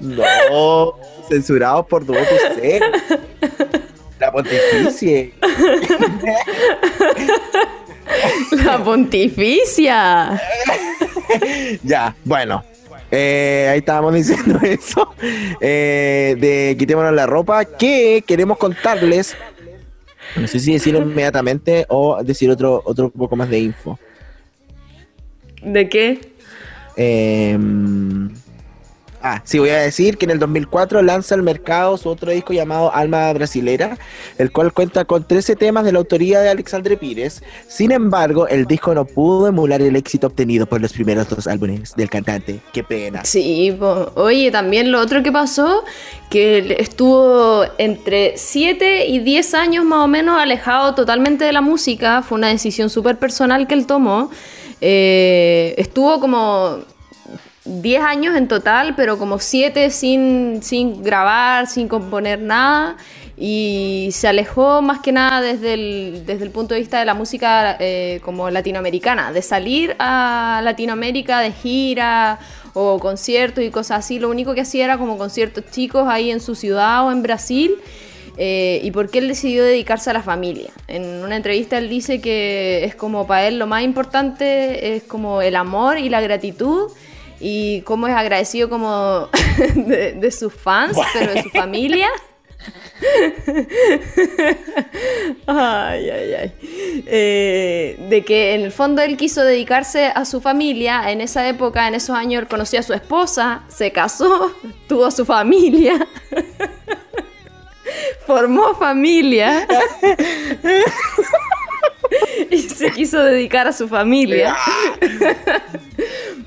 No, 0.00 0.94
censurados 1.28 1.86
por 1.86 2.04
voto 2.04 2.20
ser. 2.56 2.82
La 4.20 4.30
pontificie. 4.30 5.32
La 8.64 8.84
pontificia. 8.84 10.40
Ya, 11.82 12.14
bueno. 12.24 12.62
Eh, 13.10 13.68
ahí 13.70 13.78
estábamos 13.78 14.14
diciendo 14.14 14.58
eso. 14.62 15.14
Eh, 15.60 16.36
de 16.38 16.76
quitémonos 16.78 17.14
la 17.14 17.26
ropa. 17.26 17.64
Que 17.64 18.22
queremos 18.26 18.58
contarles. 18.58 19.36
No 20.36 20.46
sé 20.48 20.58
si 20.58 20.72
decirlo 20.72 21.00
inmediatamente 21.00 21.86
o 21.88 22.22
decir 22.22 22.50
otro, 22.50 22.82
otro 22.84 23.10
poco 23.10 23.36
más 23.36 23.48
de 23.48 23.60
info. 23.60 23.98
¿De 25.62 25.88
qué? 25.88 26.33
Eh, 26.96 27.58
ah, 29.24 29.40
sí, 29.44 29.58
voy 29.58 29.70
a 29.70 29.80
decir 29.80 30.18
que 30.18 30.26
en 30.26 30.30
el 30.30 30.38
2004 30.38 31.02
lanza 31.02 31.34
al 31.34 31.42
mercado 31.42 31.96
su 31.96 32.08
otro 32.10 32.30
disco 32.30 32.52
llamado 32.52 32.94
Alma 32.94 33.32
Brasilera, 33.32 33.98
el 34.38 34.52
cual 34.52 34.72
cuenta 34.72 35.04
con 35.06 35.26
13 35.26 35.56
temas 35.56 35.84
de 35.84 35.92
la 35.92 35.98
autoría 35.98 36.40
de 36.40 36.50
Alexandre 36.50 36.96
Pires. 36.96 37.42
Sin 37.66 37.90
embargo, 37.90 38.46
el 38.46 38.66
disco 38.66 38.94
no 38.94 39.06
pudo 39.06 39.48
emular 39.48 39.80
el 39.80 39.96
éxito 39.96 40.26
obtenido 40.26 40.66
por 40.66 40.80
los 40.80 40.92
primeros 40.92 41.28
dos 41.28 41.46
álbumes 41.46 41.94
del 41.96 42.10
cantante. 42.10 42.60
Qué 42.72 42.84
pena. 42.84 43.24
Sí, 43.24 43.74
po. 43.78 44.12
oye, 44.14 44.50
también 44.50 44.92
lo 44.92 45.00
otro 45.00 45.22
que 45.22 45.32
pasó, 45.32 45.84
que 46.28 46.76
estuvo 46.78 47.64
entre 47.78 48.36
7 48.36 49.06
y 49.06 49.20
10 49.20 49.54
años 49.54 49.84
más 49.84 50.04
o 50.04 50.06
menos 50.06 50.38
alejado 50.38 50.94
totalmente 50.94 51.44
de 51.44 51.52
la 51.52 51.62
música, 51.62 52.22
fue 52.22 52.36
una 52.36 52.48
decisión 52.48 52.90
súper 52.90 53.18
personal 53.18 53.66
que 53.66 53.74
él 53.74 53.86
tomó. 53.86 54.30
Eh, 54.80 55.74
estuvo 55.78 56.20
como 56.20 56.78
10 57.64 58.02
años 58.02 58.36
en 58.36 58.48
total, 58.48 58.94
pero 58.94 59.18
como 59.18 59.38
7 59.38 59.90
sin, 59.90 60.62
sin 60.62 61.02
grabar, 61.02 61.66
sin 61.66 61.88
componer 61.88 62.40
nada. 62.40 62.96
Y 63.36 64.10
se 64.12 64.28
alejó 64.28 64.80
más 64.80 65.00
que 65.00 65.10
nada 65.10 65.40
desde 65.40 65.74
el, 65.74 66.22
desde 66.24 66.44
el 66.44 66.50
punto 66.50 66.74
de 66.74 66.80
vista 66.80 67.00
de 67.00 67.04
la 67.04 67.14
música 67.14 67.76
eh, 67.80 68.20
como 68.24 68.48
latinoamericana, 68.48 69.32
de 69.32 69.42
salir 69.42 69.96
a 69.98 70.60
Latinoamérica 70.62 71.40
de 71.40 71.50
gira 71.50 72.38
o 72.74 73.00
conciertos 73.00 73.64
y 73.64 73.70
cosas 73.70 74.04
así. 74.04 74.20
Lo 74.20 74.30
único 74.30 74.54
que 74.54 74.60
hacía 74.60 74.84
era 74.84 74.98
como 74.98 75.18
conciertos 75.18 75.64
chicos 75.70 76.06
ahí 76.06 76.30
en 76.30 76.40
su 76.40 76.54
ciudad 76.54 77.06
o 77.06 77.10
en 77.10 77.22
Brasil. 77.22 77.74
Eh, 78.36 78.80
y 78.82 78.90
por 78.90 79.10
qué 79.10 79.18
él 79.18 79.28
decidió 79.28 79.64
dedicarse 79.64 80.10
a 80.10 80.12
la 80.12 80.22
familia. 80.22 80.70
En 80.88 81.24
una 81.24 81.36
entrevista 81.36 81.78
él 81.78 81.88
dice 81.88 82.20
que 82.20 82.84
es 82.84 82.94
como 82.94 83.26
para 83.26 83.46
él 83.46 83.58
lo 83.58 83.66
más 83.66 83.82
importante 83.82 84.96
es 84.96 85.04
como 85.04 85.40
el 85.40 85.54
amor 85.54 85.98
y 85.98 86.08
la 86.08 86.20
gratitud 86.20 86.90
y 87.38 87.82
cómo 87.82 88.08
es 88.08 88.14
agradecido 88.14 88.68
como 88.68 89.28
de, 89.74 90.12
de 90.12 90.30
sus 90.30 90.52
fans, 90.52 90.98
pero 91.12 91.32
de 91.32 91.42
su 91.42 91.50
familia. 91.50 92.08
ay, 95.46 96.10
ay, 96.10 96.34
ay. 96.34 96.52
Eh, 97.06 97.96
de 98.08 98.24
que 98.24 98.54
en 98.54 98.62
el 98.62 98.72
fondo 98.72 99.02
él 99.02 99.16
quiso 99.16 99.44
dedicarse 99.44 100.06
a 100.06 100.24
su 100.24 100.40
familia. 100.40 101.10
En 101.10 101.20
esa 101.20 101.48
época, 101.48 101.88
en 101.88 101.94
esos 101.94 102.16
años, 102.16 102.42
él 102.42 102.48
conoció 102.48 102.80
a 102.80 102.82
su 102.82 102.92
esposa, 102.92 103.62
se 103.68 103.92
casó, 103.92 104.52
tuvo 104.88 105.10
su 105.10 105.24
familia. 105.24 106.06
Formó 108.26 108.74
familia. 108.74 109.66
y 112.50 112.58
se 112.58 112.90
quiso 112.92 113.22
dedicar 113.22 113.66
a 113.68 113.72
su 113.72 113.88
familia. 113.88 114.56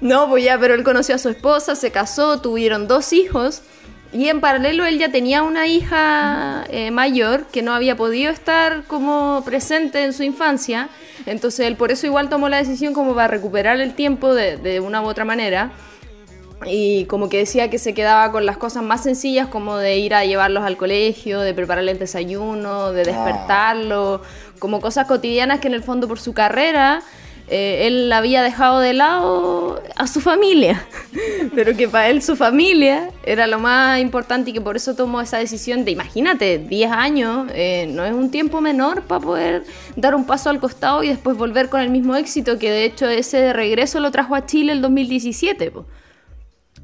no, 0.01 0.29
pues 0.29 0.43
ya, 0.43 0.59
pero 0.59 0.73
él 0.73 0.83
conoció 0.83 1.15
a 1.15 1.17
su 1.17 1.29
esposa, 1.29 1.75
se 1.75 1.91
casó, 1.91 2.41
tuvieron 2.41 2.87
dos 2.87 3.13
hijos. 3.13 3.61
Y 4.13 4.29
en 4.29 4.39
paralelo 4.39 4.85
él 4.85 4.99
ya 4.99 5.11
tenía 5.11 5.43
una 5.43 5.67
hija 5.67 6.63
eh, 6.69 6.91
mayor 6.91 7.45
que 7.47 7.61
no 7.61 7.73
había 7.73 7.97
podido 7.97 8.31
estar 8.31 8.83
como 8.87 9.43
presente 9.45 10.03
en 10.03 10.13
su 10.13 10.23
infancia. 10.23 10.89
Entonces 11.25 11.67
él 11.67 11.75
por 11.75 11.91
eso 11.91 12.07
igual 12.07 12.29
tomó 12.29 12.47
la 12.47 12.57
decisión 12.57 12.93
como 12.93 13.13
para 13.13 13.27
recuperar 13.27 13.81
el 13.81 13.93
tiempo 13.95 14.33
de, 14.33 14.55
de 14.57 14.79
una 14.79 15.01
u 15.01 15.05
otra 15.05 15.25
manera. 15.25 15.71
Y 16.65 17.05
como 17.05 17.29
que 17.29 17.37
decía 17.37 17.69
que 17.69 17.77
se 17.77 17.93
quedaba 17.93 18.31
con 18.31 18.45
las 18.45 18.57
cosas 18.57 18.83
más 18.83 19.03
sencillas 19.03 19.47
como 19.47 19.77
de 19.77 19.97
ir 19.97 20.13
a 20.13 20.25
llevarlos 20.25 20.63
al 20.63 20.75
colegio, 20.75 21.41
de 21.41 21.53
prepararle 21.53 21.91
el 21.91 21.99
desayuno, 21.99 22.91
de 22.91 23.03
despertarlo, 23.03 24.21
como 24.59 24.81
cosas 24.81 25.07
cotidianas 25.07 25.59
que 25.59 25.67
en 25.67 25.75
el 25.75 25.83
fondo 25.83 26.07
por 26.07 26.19
su 26.19 26.33
carrera 26.33 27.03
eh, 27.49 27.87
él 27.87 28.11
había 28.11 28.43
dejado 28.43 28.79
de 28.79 28.93
lado 28.93 29.81
a 29.95 30.07
su 30.07 30.19
familia, 30.19 30.85
pero 31.55 31.77
que 31.77 31.87
para 31.87 32.09
él 32.09 32.21
su 32.21 32.35
familia 32.35 33.09
era 33.23 33.47
lo 33.47 33.57
más 33.57 34.01
importante 34.01 34.49
y 34.49 34.53
que 34.53 34.59
por 34.59 34.75
eso 34.75 34.95
tomó 34.95 35.21
esa 35.21 35.37
decisión 35.37 35.85
de, 35.85 35.91
imagínate, 35.91 36.57
10 36.57 36.91
años, 36.91 37.47
eh, 37.53 37.87
no 37.89 38.03
es 38.03 38.11
un 38.11 38.31
tiempo 38.31 38.59
menor 38.59 39.03
para 39.03 39.21
poder 39.21 39.63
dar 39.95 40.13
un 40.13 40.25
paso 40.25 40.49
al 40.49 40.59
costado 40.59 41.03
y 41.03 41.07
después 41.07 41.37
volver 41.37 41.69
con 41.69 41.79
el 41.79 41.89
mismo 41.89 42.17
éxito 42.17 42.59
que 42.59 42.69
de 42.69 42.83
hecho 42.83 43.07
ese 43.07 43.53
regreso 43.53 44.01
lo 44.01 44.11
trajo 44.11 44.35
a 44.35 44.45
Chile 44.45 44.73
el 44.73 44.81
2017. 44.81 45.71
po. 45.71 45.85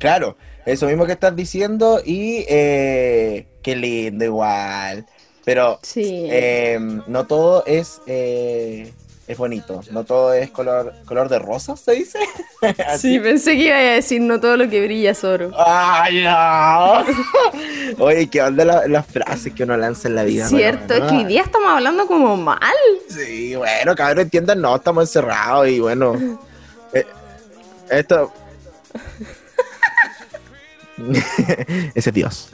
Claro, 0.04 0.36
eso 0.66 0.86
mismo 0.88 1.06
que 1.06 1.14
estás 1.14 1.34
diciendo 1.34 2.02
y 2.04 2.44
eh, 2.50 3.48
qué 3.62 3.74
lindo 3.78 4.26
igual. 4.26 5.06
Pero 5.46 5.80
Sí. 5.82 6.28
eh, 6.30 6.78
no 7.08 7.26
todo 7.26 7.64
es, 7.66 8.02
eh, 8.06 8.92
es 9.30 9.38
bonito, 9.38 9.80
no 9.92 10.04
todo 10.04 10.34
es 10.34 10.52
color, 10.52 10.94
color 11.06 11.30
de 11.30 11.40
rosa, 11.40 11.78
¿se 11.78 11.94
dice? 11.94 12.20
Sí, 13.00 13.18
pensé 13.18 13.52
que 13.56 13.68
iba 13.68 13.78
a 13.78 13.80
decir 13.80 14.20
no 14.20 14.42
todo 14.42 14.58
lo 14.58 14.70
que 14.70 14.82
brilla 14.84 15.12
es 15.12 15.24
oro. 15.24 15.52
¡Ay, 15.58 16.22
no! 16.26 17.06
Oye, 18.04 18.30
¿qué 18.30 18.42
onda 18.42 18.66
la- 18.66 18.86
las 18.88 19.06
frases 19.06 19.54
que 19.54 19.64
uno 19.64 19.78
lanza 19.78 20.10
en 20.10 20.16
la 20.16 20.26
vida? 20.26 20.50
Cierto, 20.50 20.96
es 20.96 21.00
Bueno, 21.00 21.08
que 21.08 21.16
hoy 21.20 21.26
día 21.30 21.44
estamos 21.44 21.70
hablando 21.70 22.08
como 22.08 22.36
mal. 22.36 22.60
Sí, 23.08 23.56
bueno, 23.56 23.96
cabrón, 23.96 24.20
entiendan, 24.24 24.60
no, 24.60 24.76
estamos 24.76 25.06
encerrados 25.06 25.70
y 25.70 25.80
bueno. 25.80 26.14
eh, 26.94 27.06
esto. 27.90 28.34
Ese 31.96 32.10
es 32.10 32.14
Dios. 32.14 32.50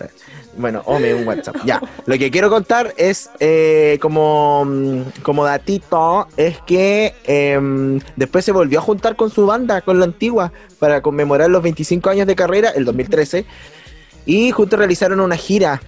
Bueno, 0.57 0.81
Ome 0.85 1.13
un 1.13 1.27
WhatsApp. 1.27 1.57
Ya. 1.65 1.81
Lo 2.05 2.17
que 2.17 2.31
quiero 2.31 2.49
contar 2.49 2.93
es 2.97 3.29
eh, 3.39 3.97
como, 4.01 4.65
mm, 4.65 5.21
como 5.21 5.45
datito, 5.45 6.27
es 6.37 6.57
que 6.61 7.13
em, 7.25 7.99
después 8.15 8.45
se 8.45 8.51
volvió 8.51 8.79
a 8.79 8.81
juntar 8.81 9.15
con 9.15 9.29
su 9.29 9.45
banda, 9.45 9.81
con 9.81 9.99
la 9.99 10.05
antigua, 10.05 10.51
para 10.79 11.01
conmemorar 11.01 11.49
los 11.49 11.61
25 11.63 12.09
años 12.09 12.27
de 12.27 12.35
carrera, 12.35 12.69
el 12.69 12.85
2013. 12.85 13.45
Y 14.25 14.51
juntos 14.51 14.79
realizaron 14.79 15.19
una 15.19 15.35
gira. 15.35 15.81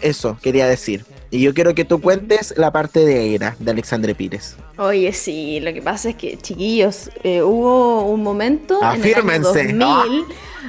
Eso 0.00 0.36
quería 0.42 0.66
decir. 0.66 1.04
Y 1.32 1.40
yo 1.40 1.54
quiero 1.54 1.74
que 1.74 1.84
tú 1.86 1.98
cuentes 2.00 2.52
la 2.58 2.70
parte 2.70 3.00
de 3.00 3.34
Era, 3.34 3.56
de 3.58 3.70
Alexandre 3.70 4.14
Pires. 4.14 4.54
Oye, 4.76 5.12
sí, 5.14 5.60
lo 5.60 5.72
que 5.72 5.80
pasa 5.80 6.10
es 6.10 6.14
que, 6.16 6.36
chiquillos, 6.36 7.10
eh, 7.24 7.40
hubo 7.42 8.02
un 8.04 8.22
momento 8.22 8.78
Afírmense. 8.82 9.62
en 9.62 9.70
el 9.70 9.82
año 9.82 9.96
2000, 10.04 10.24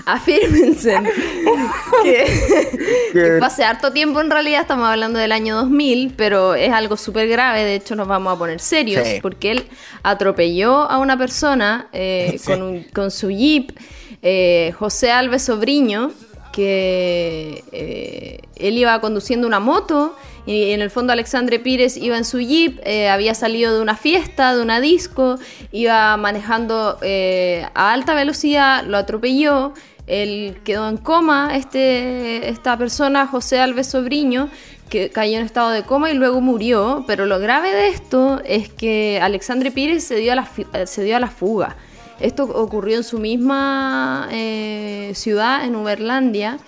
afírmense, 0.06 0.95
que, 2.04 2.26
que 3.12 3.38
fue 3.38 3.45
hace 3.45 3.65
harto 3.65 3.91
tiempo 3.91 4.21
en 4.21 4.32
realidad, 4.32 4.62
estamos 4.62 4.88
hablando 4.88 5.19
del 5.19 5.34
año 5.34 5.56
2000, 5.58 6.13
pero 6.15 6.56
es 6.56 6.71
algo 6.71 6.95
súper 6.95 7.28
grave, 7.28 7.63
de 7.65 7.76
hecho 7.76 7.95
nos 7.97 8.08
vamos 8.08 8.34
a 8.34 8.39
poner 8.39 8.62
serios, 8.62 9.06
Sí. 9.06 9.19
porque 9.21 9.52
él 9.52 9.65
atropelló 10.02 10.89
a 10.89 10.97
una 10.99 11.17
persona 11.17 11.88
eh, 11.91 12.36
Sí. 12.39 12.45
con, 12.52 12.62
un- 12.62 12.84
con 12.93 13.12
su 13.12 13.30
jeep, 13.30 13.71
eh, 14.21 14.73
José 14.80 15.12
Alves 15.12 15.41
Sobriño, 15.43 16.12
que 16.54 18.41
él 18.56 18.78
iba 18.78 19.02
conduciendo 19.02 19.45
una 19.47 19.60
moto 19.60 20.15
y 20.45 20.71
en 20.71 20.82
el 20.82 20.89
fondo 20.89 21.13
Alexandre 21.13 21.60
Pires 21.60 21.95
iba 21.95 22.17
en 22.17 22.25
su 22.25 22.39
jeep, 22.39 22.79
eh, 22.84 23.10
había 23.10 23.34
salido 23.34 23.75
de 23.75 23.82
una 23.82 23.95
fiesta, 23.95 24.56
de 24.56 24.62
una 24.62 24.82
disco, 24.82 25.38
iba 25.71 26.15
manejando 26.17 26.97
eh, 27.01 27.65
a 27.73 27.93
alta 27.93 28.13
velocidad, 28.13 28.84
lo 28.86 28.97
atropelló, 28.97 29.73
él 30.06 30.58
quedó 30.65 30.89
en 30.89 30.97
coma, 30.97 31.56
este, 31.56 32.49
esta 32.49 32.77
persona, 32.77 33.25
José 33.25 33.60
Alves 33.60 33.88
Sobriño, 33.88 34.49
que 34.89 35.10
cayó 35.10 35.38
en 35.38 35.45
estado 35.45 35.69
de 35.69 35.84
coma 35.84 36.12
y 36.12 36.13
luego 36.13 36.41
murió, 36.41 37.06
pero 37.08 37.25
lo 37.25 37.39
grave 37.39 37.73
de 37.73 37.88
esto 37.88 38.41
es 38.45 38.69
que 38.69 39.19
Alexandre 39.21 39.71
Pires 39.71 40.03
se 40.03 40.17
dio 40.17 40.34
a 40.34 40.36
la, 40.36 40.86
se 40.86 41.03
dio 41.03 41.15
a 41.15 41.19
la 41.19 41.29
fuga. 41.29 41.77
Esto 42.19 42.43
ocurrió 42.43 42.97
en 42.97 43.03
su 43.03 43.17
misma 43.17 44.27
eh, 44.32 45.12
ciudad, 45.15 45.65
en 45.65 45.75
Uberlandia. 45.75 46.60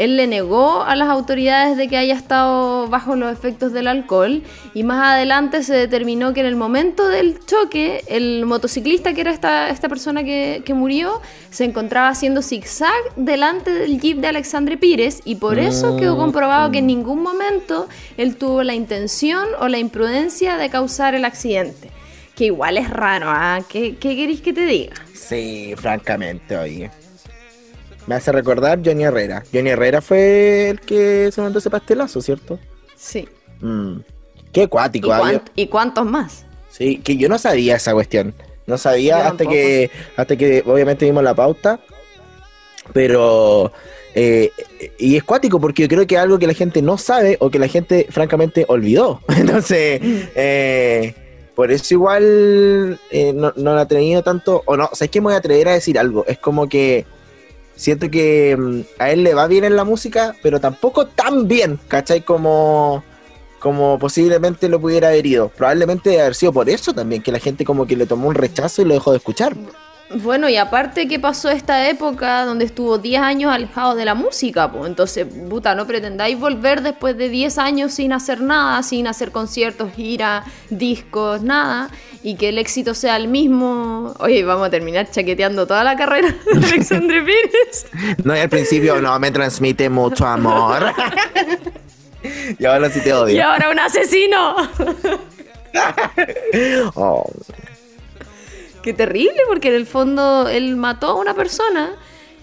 Él 0.00 0.16
le 0.16 0.26
negó 0.26 0.82
a 0.82 0.96
las 0.96 1.10
autoridades 1.10 1.76
de 1.76 1.86
que 1.86 1.98
haya 1.98 2.14
estado 2.14 2.88
bajo 2.88 3.16
los 3.16 3.30
efectos 3.30 3.74
del 3.74 3.86
alcohol 3.86 4.42
y 4.72 4.82
más 4.82 5.06
adelante 5.06 5.62
se 5.62 5.74
determinó 5.74 6.32
que 6.32 6.40
en 6.40 6.46
el 6.46 6.56
momento 6.56 7.06
del 7.06 7.38
choque 7.44 8.02
el 8.08 8.46
motociclista, 8.46 9.12
que 9.12 9.20
era 9.20 9.30
esta, 9.30 9.68
esta 9.68 9.90
persona 9.90 10.24
que, 10.24 10.62
que 10.64 10.72
murió, 10.72 11.20
se 11.50 11.64
encontraba 11.64 12.08
haciendo 12.08 12.40
zigzag 12.40 12.90
delante 13.16 13.74
del 13.74 14.00
jeep 14.00 14.20
de 14.20 14.28
Alexandre 14.28 14.78
Pires 14.78 15.20
y 15.26 15.34
por 15.34 15.58
eso 15.58 15.98
quedó 15.98 16.16
comprobado 16.16 16.70
que 16.70 16.78
en 16.78 16.86
ningún 16.86 17.22
momento 17.22 17.86
él 18.16 18.36
tuvo 18.36 18.62
la 18.62 18.72
intención 18.72 19.48
o 19.58 19.68
la 19.68 19.76
imprudencia 19.76 20.56
de 20.56 20.70
causar 20.70 21.14
el 21.14 21.26
accidente. 21.26 21.90
Que 22.34 22.46
igual 22.46 22.78
es 22.78 22.88
raro, 22.88 23.26
¿ah? 23.28 23.58
¿Qué, 23.68 23.96
¿Qué 23.96 24.16
queréis 24.16 24.40
que 24.40 24.54
te 24.54 24.64
diga? 24.64 24.94
Sí, 25.12 25.74
francamente, 25.76 26.56
oye. 26.56 26.90
Me 28.10 28.16
hace 28.16 28.32
recordar 28.32 28.80
Johnny 28.84 29.04
Herrera. 29.04 29.44
Johnny 29.54 29.70
Herrera 29.70 30.00
fue 30.00 30.70
el 30.70 30.80
que 30.80 31.30
se 31.30 31.40
mandó 31.40 31.60
ese 31.60 31.70
pastelazo, 31.70 32.20
¿cierto? 32.20 32.58
Sí. 32.96 33.28
Mm. 33.60 33.98
Qué 34.52 34.62
¿Y, 34.64 34.66
cuático, 34.66 35.12
¿ah? 35.12 35.20
cuánt- 35.20 35.50
y 35.54 35.68
cuántos 35.68 36.04
más? 36.06 36.44
Sí, 36.70 36.96
que 37.04 37.16
yo 37.16 37.28
no 37.28 37.38
sabía 37.38 37.76
esa 37.76 37.92
cuestión. 37.92 38.34
No 38.66 38.78
sabía 38.78 39.12
Yo 39.12 39.16
hasta 39.18 39.28
tampoco. 39.36 39.50
que 39.52 39.90
hasta 40.16 40.34
que 40.36 40.64
obviamente 40.66 41.04
vimos 41.04 41.22
la 41.22 41.34
pauta. 41.34 41.78
Pero 42.92 43.70
eh, 44.16 44.50
y 44.98 45.16
es 45.16 45.22
cuático 45.22 45.60
porque 45.60 45.82
yo 45.82 45.88
creo 45.88 46.04
que 46.04 46.16
es 46.16 46.20
algo 46.20 46.40
que 46.40 46.48
la 46.48 46.54
gente 46.54 46.82
no 46.82 46.98
sabe 46.98 47.36
o 47.38 47.48
que 47.48 47.60
la 47.60 47.68
gente 47.68 48.08
francamente 48.10 48.64
olvidó. 48.66 49.20
Entonces, 49.28 50.00
eh, 50.34 51.14
por 51.54 51.70
eso 51.70 51.94
igual 51.94 52.98
eh, 53.12 53.32
no, 53.32 53.52
no 53.54 53.76
la 53.76 53.82
he 53.82 53.86
tenido 53.86 54.24
tanto. 54.24 54.64
O 54.66 54.76
no, 54.76 54.88
o 54.90 54.96
sea, 54.96 55.04
es 55.04 55.12
que 55.12 55.20
me 55.20 55.26
voy 55.26 55.34
a 55.34 55.38
atrever 55.38 55.68
a 55.68 55.72
decir 55.74 55.96
algo. 55.96 56.24
Es 56.26 56.38
como 56.38 56.68
que 56.68 57.06
siento 57.80 58.10
que 58.10 58.56
mm, 58.56 58.80
a 58.98 59.10
él 59.10 59.24
le 59.24 59.34
va 59.34 59.46
bien 59.46 59.64
en 59.64 59.74
la 59.74 59.84
música, 59.84 60.36
pero 60.42 60.60
tampoco 60.60 61.06
tan 61.06 61.48
bien, 61.48 61.80
¿cachai? 61.88 62.20
Como, 62.20 63.02
como 63.58 63.98
posiblemente 63.98 64.68
lo 64.68 64.80
pudiera 64.80 65.08
haber 65.08 65.26
ido. 65.26 65.48
Probablemente 65.48 66.10
debe 66.10 66.22
haber 66.22 66.34
sido 66.34 66.52
por 66.52 66.68
eso 66.68 66.92
también, 66.92 67.22
que 67.22 67.32
la 67.32 67.38
gente 67.38 67.64
como 67.64 67.86
que 67.86 67.96
le 67.96 68.06
tomó 68.06 68.28
un 68.28 68.34
rechazo 68.34 68.82
y 68.82 68.84
lo 68.84 68.94
dejó 68.94 69.12
de 69.12 69.16
escuchar. 69.16 69.56
Bueno, 70.12 70.48
y 70.48 70.56
aparte 70.56 71.06
que 71.06 71.20
pasó 71.20 71.50
esta 71.50 71.88
época 71.88 72.44
donde 72.44 72.64
estuvo 72.64 72.98
10 72.98 73.20
años 73.22 73.52
alejado 73.52 73.94
de 73.94 74.04
la 74.04 74.14
música, 74.14 74.70
pues 74.70 74.86
entonces, 74.88 75.24
puta, 75.48 75.76
no 75.76 75.86
pretendáis 75.86 76.36
volver 76.38 76.82
después 76.82 77.16
de 77.16 77.28
10 77.28 77.58
años 77.58 77.94
sin 77.94 78.12
hacer 78.12 78.40
nada, 78.40 78.82
sin 78.82 79.06
hacer 79.06 79.30
conciertos, 79.30 79.92
giras, 79.94 80.44
discos, 80.68 81.42
nada, 81.42 81.90
y 82.24 82.34
que 82.34 82.48
el 82.48 82.58
éxito 82.58 82.92
sea 82.92 83.16
el 83.16 83.28
mismo. 83.28 84.12
Oye, 84.18 84.42
vamos 84.44 84.66
a 84.66 84.70
terminar 84.70 85.08
chaqueteando 85.08 85.64
toda 85.68 85.84
la 85.84 85.94
carrera 85.94 86.28
de 86.28 86.66
Alexandre 86.66 87.22
Pires. 87.22 87.86
No, 88.24 88.34
y 88.36 88.40
al 88.40 88.48
principio 88.48 89.00
no, 89.00 89.16
me 89.20 89.30
transmite 89.30 89.88
mucho 89.88 90.26
amor. 90.26 90.92
y 92.58 92.64
ahora 92.64 92.90
sí 92.90 93.00
te 93.00 93.10
Y 93.10 93.12
odio. 93.12 93.46
ahora 93.46 93.70
un 93.70 93.78
asesino. 93.78 94.56
Oh, 96.96 97.24
Qué 98.82 98.94
terrible, 98.94 99.36
porque 99.48 99.68
en 99.68 99.74
el 99.74 99.86
fondo 99.86 100.48
él 100.48 100.76
mató 100.76 101.08
a 101.08 101.14
una 101.14 101.34
persona, 101.34 101.90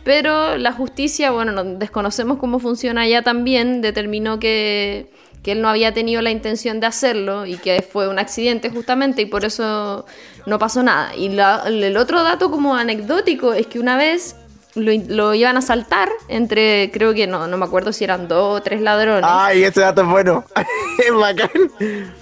pero 0.04 0.56
la 0.58 0.72
justicia, 0.72 1.32
bueno, 1.32 1.52
no- 1.52 1.64
desconocemos 1.64 2.38
cómo 2.38 2.60
funciona 2.60 3.02
allá 3.02 3.24
también, 3.24 3.82
determinó 3.82 4.40
que, 4.40 5.10
que 5.42 5.54
él 5.54 5.62
no 5.62 5.70
había 5.70 5.94
tenido 5.96 6.22
la 6.22 6.30
intención 6.30 6.80
de 6.80 6.86
hacerlo 6.88 7.46
y 7.48 7.56
que 7.58 7.82
fue 7.82 8.08
un 8.08 8.20
accidente 8.20 8.70
justamente 8.70 9.24
y 9.24 9.26
por 9.26 9.46
eso 9.46 10.06
no 10.46 10.60
pasó 10.60 10.84
nada. 10.84 11.16
Y 11.16 11.30
la- 11.30 11.64
el 11.66 11.98
otro 11.98 12.22
dato 12.24 12.52
como 12.52 12.76
anecdótico 12.76 13.54
es 13.54 13.66
que 13.66 13.80
una 13.80 13.98
vez 13.98 14.36
lo, 14.76 14.92
lo 15.08 15.34
iban 15.34 15.56
a 15.56 15.60
asaltar 15.60 16.10
entre, 16.28 16.92
creo 16.92 17.14
que 17.14 17.26
no, 17.28 17.48
no 17.48 17.58
me 17.58 17.66
acuerdo 17.66 17.92
si 17.94 18.04
eran 18.04 18.28
dos 18.28 18.60
o 18.60 18.62
tres 18.62 18.82
ladrones. 18.82 19.24
Ay, 19.28 19.64
ese 19.64 19.82
dato 19.82 20.02
es 20.02 20.08
bueno. 20.08 20.46
es 21.00 21.14
bacán. 21.14 21.50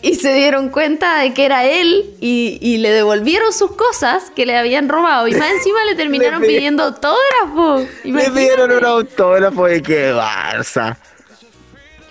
Y 0.01 0.15
se 0.15 0.33
dieron 0.33 0.69
cuenta 0.69 1.19
de 1.19 1.33
que 1.33 1.45
era 1.45 1.65
él 1.65 2.15
y, 2.21 2.57
y 2.61 2.77
le 2.77 2.91
devolvieron 2.91 3.51
sus 3.51 3.71
cosas 3.75 4.31
que 4.35 4.45
le 4.45 4.55
habían 4.57 4.87
robado. 4.89 5.27
Y 5.27 5.33
más 5.35 5.51
encima 5.51 5.83
le 5.85 5.95
terminaron 5.95 6.41
Le 6.41 6.47
pi- 6.47 6.53
pidiendo 6.55 6.83
autógrafo. 6.83 7.85
Le 8.03 8.09
Imagínate. 8.09 8.39
dieron 8.39 8.71
un 8.71 8.85
autógrafo 8.85 9.69
y 9.69 9.81
qué 9.81 10.13
Barça. 10.13 10.95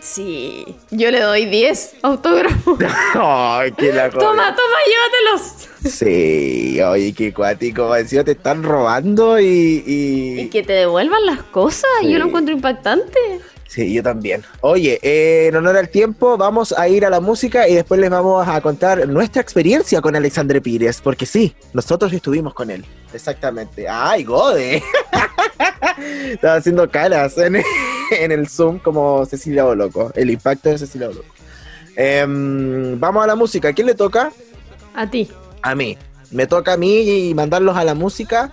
Sí, 0.05 0.67
yo 0.90 1.11
le 1.11 1.19
doy 1.21 1.47
10 1.47 1.95
autógrafos. 2.03 2.79
Ay, 3.14 3.73
qué 3.73 3.90
la 3.90 4.11
joder. 4.11 4.19
toma, 4.19 4.55
toma, 4.55 4.77
llévatelos. 4.87 5.69
Sí, 5.90 6.79
oye, 6.83 7.14
qué 7.14 7.33
cuático. 7.33 7.97
Encima 7.97 8.23
te 8.23 8.33
están 8.33 8.62
robando 8.62 9.40
y. 9.40 9.83
y- 9.87 10.40
Y 10.43 10.49
que 10.51 10.62
te 10.62 10.75
devuelvan 10.75 11.25
las 11.25 11.43
cosas. 11.45 11.88
Sí. 12.03 12.11
Yo 12.11 12.19
lo 12.19 12.27
encuentro 12.27 12.55
impactante. 12.55 13.19
Sí, 13.75 13.93
yo 13.93 14.05
también. 14.05 14.45
Oye, 14.61 15.01
eh, 15.03 15.49
en 15.49 15.57
honor 15.57 15.77
al 15.77 15.89
tiempo, 15.89 16.37
vamos 16.37 16.73
a 16.79 16.87
ir 16.87 17.05
a 17.05 17.11
la 17.11 17.19
música 17.19 17.69
y 17.69 17.75
después 17.75 17.99
les 17.99 18.09
vamos 18.09 18.47
a 18.47 18.61
contar 18.61 19.09
nuestra 19.09 19.43
experiencia 19.43 20.01
con 20.01 20.15
Alexandre 20.15 20.61
Pires, 20.61 21.01
porque 21.01 21.27
sí, 21.27 21.57
nosotros 21.73 22.13
estuvimos 22.13 22.55
con 22.55 22.71
él. 22.71 22.85
Exactamente. 23.13 23.89
¡Ay, 23.89 24.23
Gode! 24.23 24.81
Estaba 26.31 26.55
haciendo 26.55 26.89
caras 26.89 27.37
en, 27.37 27.57
en 28.13 28.31
el 28.31 28.49
Zoom 28.49 28.79
como 28.79 29.27
Cecilia 29.27 29.65
Boloco, 29.65 30.13
el 30.15 30.31
impacto 30.31 30.69
de 30.69 30.79
Cecilia 30.79 31.09
Boloco. 31.09 31.35
Em, 31.97 33.01
vamos 33.01 33.25
a 33.25 33.27
la 33.27 33.35
música. 33.35 33.73
¿Quién 33.73 33.89
le 33.89 33.97
toca? 33.97 34.31
A 34.95 35.11
ti. 35.11 35.29
A 35.63 35.75
mí. 35.75 35.99
Me 36.31 36.47
toca 36.47 36.75
a 36.75 36.77
mí 36.77 37.29
y 37.29 37.35
mandarlos 37.35 37.77
a 37.77 37.83
la 37.83 37.95
música. 37.95 38.53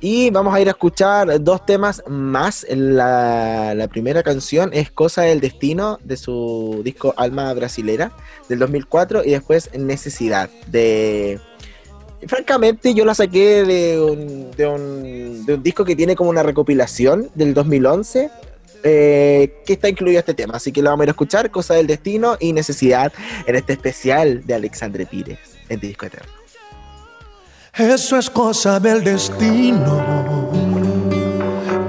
Y 0.00 0.30
vamos 0.30 0.54
a 0.54 0.60
ir 0.60 0.68
a 0.68 0.70
escuchar 0.70 1.42
dos 1.42 1.66
temas 1.66 2.02
más. 2.06 2.66
La, 2.70 3.86
primera 3.90 4.22
canción 4.22 4.70
es 4.72 4.90
Cosa 4.90 5.22
del 5.22 5.40
Destino 5.40 5.98
de 6.02 6.16
su 6.16 6.80
disco 6.82 7.12
Alma 7.16 7.52
Brasilera 7.52 8.12
del 8.48 8.60
2004 8.60 9.24
y 9.24 9.30
después 9.32 9.70
Necesidad 9.74 10.48
de... 10.68 11.38
Francamente 12.26 12.92
yo 12.92 13.04
la 13.04 13.14
saqué 13.14 13.64
de 13.64 14.00
un, 14.00 14.50
de 14.50 14.66
un, 14.66 15.46
de 15.46 15.54
un 15.54 15.62
disco 15.62 15.84
que 15.84 15.96
tiene 15.96 16.16
como 16.16 16.28
una 16.28 16.42
recopilación 16.42 17.30
del 17.34 17.54
2011 17.54 18.30
eh, 18.82 19.62
que 19.66 19.74
está 19.74 19.88
incluido 19.88 20.18
este 20.18 20.34
tema. 20.34 20.56
Así 20.56 20.72
que 20.72 20.82
lo 20.82 20.90
vamos 20.90 21.02
a 21.02 21.04
ir 21.04 21.10
a 21.10 21.12
escuchar, 21.12 21.50
Cosa 21.50 21.74
del 21.74 21.86
Destino 21.86 22.36
y 22.40 22.52
Necesidad 22.52 23.12
en 23.46 23.56
este 23.56 23.74
especial 23.74 24.46
de 24.46 24.54
Alexandre 24.54 25.06
Pires 25.06 25.38
en 25.68 25.80
Disco 25.80 26.06
Eterno. 26.06 26.39
Eso 27.74 28.18
es 28.18 28.28
cosa 28.28 28.80
del 28.80 29.04
destino. 29.04 30.02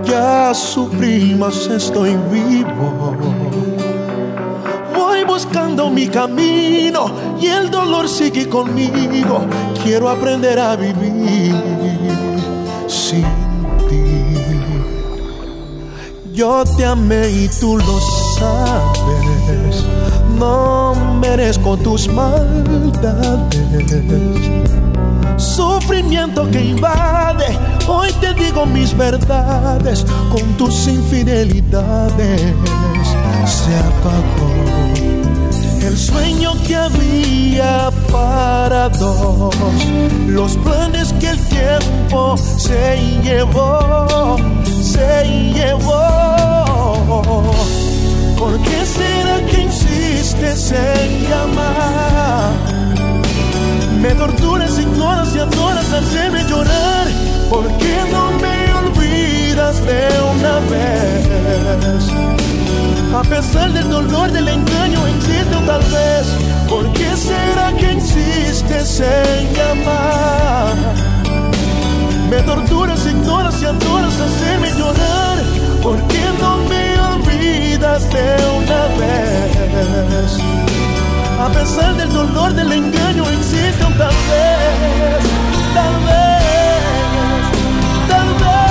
Ya 0.06 0.54
sufrí, 0.54 1.36
mas 1.38 1.67
estoy 1.67 2.15
vivo. 2.32 3.15
Voy 4.96 5.24
buscando 5.24 5.89
mi 5.89 6.08
camino 6.08 7.12
y 7.39 7.48
el 7.48 7.72
dolor 7.72 8.08
sigue 8.08 8.48
conmigo. 8.48 9.41
Quiero 9.84 10.10
aprender 10.10 10.60
a 10.60 10.76
vivir 10.76 11.56
sin 12.88 13.26
ti. 13.89 14.04
Yo 16.32 16.63
te 16.78 16.86
amé 16.86 17.28
y 17.30 17.50
tú 17.60 17.78
lo 17.78 18.00
sabes. 18.38 19.90
No 20.41 20.95
merezco 21.21 21.77
tus 21.77 22.08
maldades. 22.08 23.62
Sufrimiento 25.38 26.49
que 26.49 26.65
invade. 26.65 27.45
Hoy 27.88 28.12
te 28.19 28.34
digo 28.34 28.65
mis 28.65 28.97
verdades. 28.97 30.04
Con 30.32 30.41
tus 30.58 30.88
infidelidades 30.88 32.41
se 33.45 33.77
apagó 33.77 34.49
el 35.86 35.95
sueño 35.97 36.54
que 36.65 36.75
había 36.75 37.91
para 38.12 38.89
dos, 38.89 39.54
los 40.25 40.58
planes 40.58 41.13
que 41.19 41.30
el 41.30 41.39
tiempo 41.49 42.36
se 42.38 42.97
llevó, 43.21 44.38
se 44.82 45.51
llevó. 45.54 46.32
¿Por 48.41 48.58
qué 48.58 48.86
será 48.88 49.38
que 49.45 49.62
insistes 49.62 50.71
en 50.71 51.30
llamar? 51.30 52.49
Me 54.01 54.15
torturas, 54.15 54.80
ignoras 54.80 55.36
y 55.36 55.38
adoras 55.38 55.93
hacerme 55.93 56.43
llorar. 56.49 57.06
¿Por 57.51 57.67
qué 57.77 57.97
no 58.12 58.32
me 58.41 58.73
olvidas 58.82 59.86
de 59.86 60.08
una 60.34 60.56
vez? 60.71 62.04
A 63.13 63.21
pesar 63.21 63.73
del 63.73 63.88
dolor 63.91 64.32
del 64.32 64.47
engaño 64.47 65.06
existe 65.06 65.58
tal 65.67 65.84
vez 65.84 66.25
¿Por 66.67 66.91
qué 66.93 67.15
será 67.15 67.71
que 67.77 67.93
insistes 67.93 69.01
en 69.01 69.54
llamar? 69.54 70.73
Me 72.27 72.41
torturas, 72.41 73.06
ignoras 73.06 73.62
y 73.62 73.65
adoras 73.65 74.19
hacerme 74.19 74.71
llorar 74.80 75.70
A 81.41 81.49
pesar 81.49 81.95
del 81.97 82.13
dolor 82.13 82.54
del 82.54 82.71
engaño 82.71 83.23
existe 83.27 83.84
tal 83.97 84.13
vez 84.30 85.23
Tal 85.73 85.95
vez, 86.06 86.84
tal 88.08 88.27
vez 88.41 88.62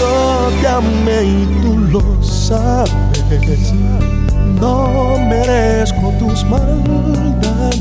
Yo 0.00 0.50
te 0.62 0.68
amé 0.68 1.18
y 1.22 1.44
tú 1.60 1.78
lo 1.92 2.22
sabes. 2.22 3.72
No 4.58 5.18
merezco 5.28 6.12
tus 6.18 6.44
maldades. 6.44 7.76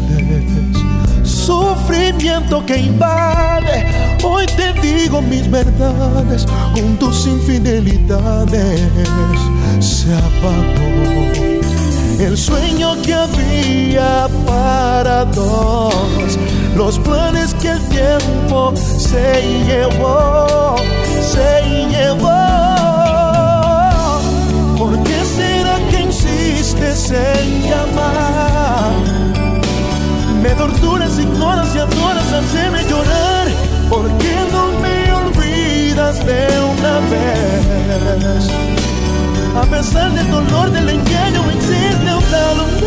Sufrimiento 1.24 2.66
que 2.66 2.78
invade. 2.80 3.86
Hoy 4.24 4.46
te 4.58 4.74
digo 4.82 5.22
mis 5.22 5.50
verdades. 5.50 6.46
Con 6.74 6.98
tus 6.98 7.28
infidelidades 7.28 8.82
se 9.80 10.14
apagó. 10.14 11.65
El 12.20 12.38
sueño 12.38 12.96
que 13.02 13.14
había 13.14 14.28
para 14.46 15.26
dos, 15.26 16.40
los 16.76 16.98
planes 17.00 17.54
que 17.56 17.70
el 17.72 17.82
tiempo 17.90 18.74
se 18.76 19.42
llevó, 19.66 20.76
se 21.22 21.62
llevó. 21.90 22.30
¿Por 24.78 25.04
qué 25.04 25.26
será 25.26 25.78
que 25.90 26.02
insistes 26.04 27.12
en 27.12 27.62
llamar? 27.64 28.94
Me 30.42 30.50
torturas, 30.52 31.20
ignoras 31.20 31.76
y 31.76 31.80
adoras 31.80 32.32
hacerme 32.32 32.84
llorar. 32.90 33.48
¿Por 33.90 34.08
qué 34.20 34.36
no 34.54 34.72
me 34.80 35.12
olvidas 35.12 36.26
de 36.26 36.48
una 36.60 37.00
vez? 37.10 38.85
A 39.56 39.64
pesar 39.70 40.12
del 40.12 40.30
dolor 40.30 40.70
del 40.72 40.90
engaño 40.90 41.50
existe 41.50 42.12
otra 42.12 42.54
luz. 42.56 42.84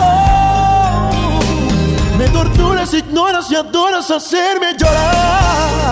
Oh, 0.00 1.38
me 2.18 2.26
torturas, 2.28 2.94
ignoras 2.94 3.50
y 3.50 3.56
adoras 3.56 4.10
hacerme 4.10 4.74
llorar. 4.78 5.83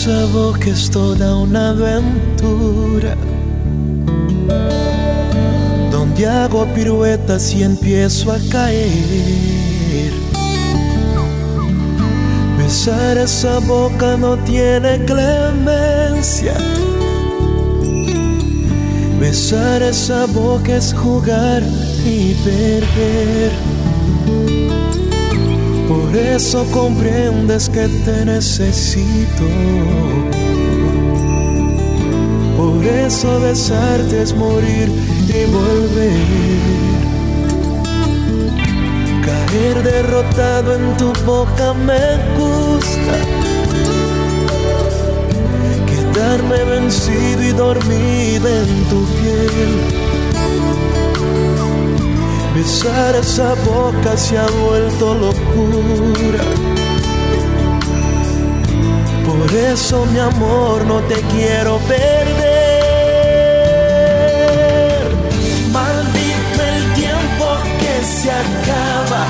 Besar 0.00 0.14
esa 0.14 0.32
boca 0.32 0.70
es 0.70 0.90
toda 0.90 1.36
una 1.36 1.70
aventura. 1.70 3.14
Donde 5.92 6.26
hago 6.26 6.64
piruetas 6.74 7.52
y 7.52 7.64
empiezo 7.64 8.32
a 8.32 8.38
caer. 8.50 10.10
Besar 12.56 13.18
esa 13.18 13.58
boca 13.58 14.16
no 14.16 14.38
tiene 14.38 15.04
clemencia. 15.04 16.54
Besar 19.20 19.82
esa 19.82 20.24
boca 20.24 20.76
es 20.76 20.94
jugar 20.94 21.62
y 22.06 22.32
perder. 22.42 23.52
Por 25.90 26.16
eso 26.16 26.64
comprendes 26.70 27.68
que 27.68 27.88
te 27.88 28.24
necesito. 28.24 29.42
Por 32.56 32.84
eso 32.84 33.40
besarte 33.40 34.22
es 34.22 34.32
morir 34.32 34.88
y 35.26 35.50
volver. 35.50 36.12
Caer 39.26 39.82
derrotado 39.82 40.76
en 40.76 40.96
tu 40.96 41.12
boca 41.24 41.74
me 41.74 42.06
gusta. 42.38 43.16
Quedarme 45.90 46.64
vencido 46.66 47.42
y 47.42 47.50
dormido 47.50 48.48
en 48.48 48.84
tu 48.90 49.04
piel. 49.06 50.09
Besar 52.60 53.16
esa 53.16 53.54
boca 53.54 54.14
se 54.18 54.36
ha 54.36 54.46
vuelto 54.46 55.14
locura. 55.14 56.44
Por 59.24 59.50
eso, 59.56 60.04
mi 60.12 60.18
amor, 60.18 60.84
no 60.84 61.00
te 61.10 61.14
quiero 61.32 61.78
perder. 61.78 62.20
Maldito 65.72 66.62
el 66.74 66.92
tiempo 66.92 67.46
que 67.80 68.04
se 68.04 68.30
acaba 68.30 69.24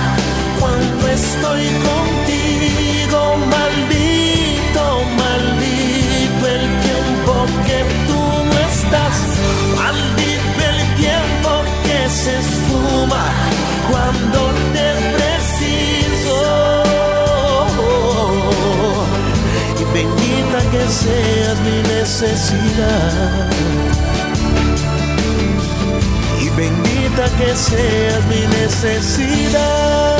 cuando 0.58 1.06
estoy 1.06 1.66
contigo. 1.88 3.20
Maldito, 3.54 4.84
maldito 5.22 6.44
el 6.56 6.66
tiempo 6.82 7.34
que 7.66 7.78
tú 8.08 8.22
no 8.50 8.56
estás. 8.72 9.16
Maldito 9.78 10.60
el 10.72 10.80
tiempo 10.96 11.50
que 11.84 11.98
se 12.10 12.59
cuando 13.90 14.40
te 14.74 14.88
preciso. 15.16 16.36
Y 19.78 19.84
bendita 19.92 20.58
que 20.70 20.82
seas 20.88 21.56
mi 21.60 21.78
necesidad. 21.94 23.48
Y 26.40 26.48
bendita 26.50 27.24
que 27.38 27.50
seas 27.56 28.24
mi 28.26 28.42
necesidad. 28.60 30.10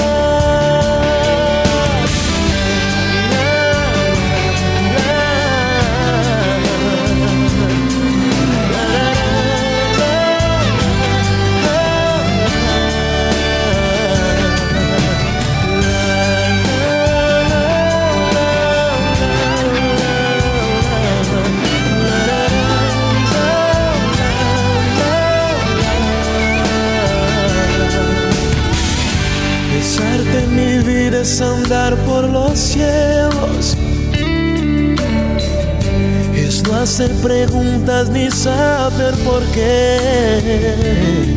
Preguntas 37.22 38.11
ni 38.11 38.30
saber 38.30 39.14
por 39.24 39.42
qué. 39.54 41.37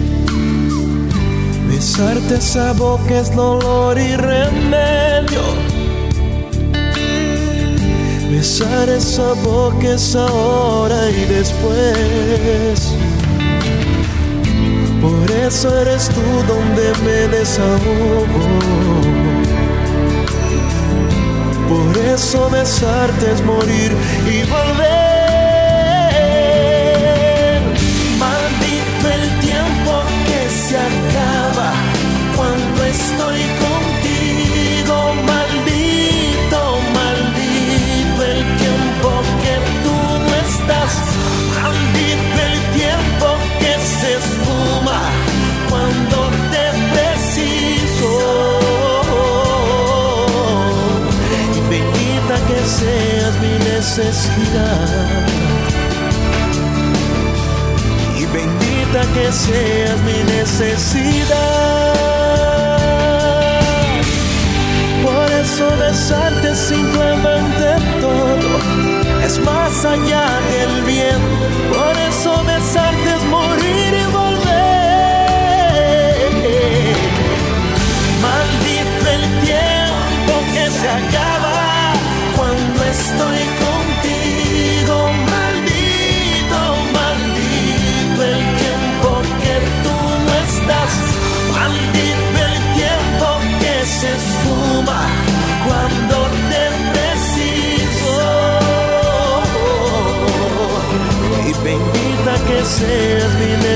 Besarte 1.67 2.35
esa 2.35 2.73
boca 2.73 3.19
es 3.19 3.35
dolor 3.35 3.97
y 3.97 4.15
remedio. 4.15 5.41
Besar 8.31 8.89
esa 8.89 9.33
boca 9.43 9.93
es 9.93 10.15
ahora 10.15 11.09
y 11.09 11.25
después. 11.25 12.93
Por 15.01 15.31
eso 15.31 15.81
eres 15.81 16.09
tú 16.09 16.21
donde 16.47 16.91
me 17.05 17.27
desahogo. 17.37 18.43
Por 21.69 21.97
eso 21.97 22.49
besarte 22.49 23.31
es 23.31 23.43
morir 23.43 23.91
y 24.25 24.41
volver. 24.49 24.92
Necesidad. 53.95 54.87
Y 58.17 58.25
bendita 58.25 59.01
que 59.13 59.31
seas 59.31 59.99
mi 60.01 60.23
necesidad. 60.33 61.93
Por 65.03 65.31
eso 65.31 65.77
besarte 65.77 66.55
simplemente 66.55 67.65
todo 68.01 68.49
es 69.23 69.39
más 69.39 69.85
allá 69.85 70.27
del 70.49 70.83
bien. 70.85 71.19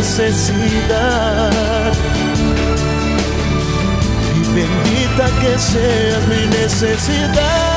Necesidad. 0.08 1.92
Y 4.36 4.42
bendita 4.54 5.26
que 5.42 5.60
seas 5.60 6.28
mi 6.28 6.48
necesidad. 6.48 7.77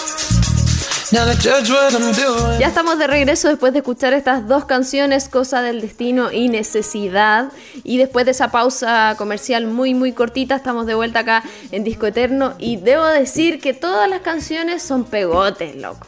Ya 2.59 2.67
estamos 2.67 2.97
de 2.97 3.05
regreso 3.05 3.49
después 3.49 3.73
de 3.73 3.79
escuchar 3.79 4.13
estas 4.13 4.47
dos 4.47 4.63
canciones, 4.63 5.27
Cosa 5.27 5.61
del 5.61 5.81
Destino 5.81 6.31
y 6.31 6.47
Necesidad. 6.47 7.51
Y 7.83 7.97
después 7.97 8.25
de 8.25 8.31
esa 8.31 8.49
pausa 8.49 9.15
comercial 9.17 9.67
muy, 9.67 9.93
muy 9.93 10.13
cortita, 10.13 10.55
estamos 10.55 10.85
de 10.85 10.95
vuelta 10.95 11.19
acá 11.19 11.43
en 11.71 11.83
Disco 11.83 12.05
Eterno. 12.07 12.53
Y 12.59 12.77
debo 12.77 13.05
decir 13.05 13.59
que 13.59 13.73
todas 13.73 14.09
las 14.09 14.21
canciones 14.21 14.81
son 14.83 15.03
pegotes, 15.03 15.75
loco. 15.75 16.07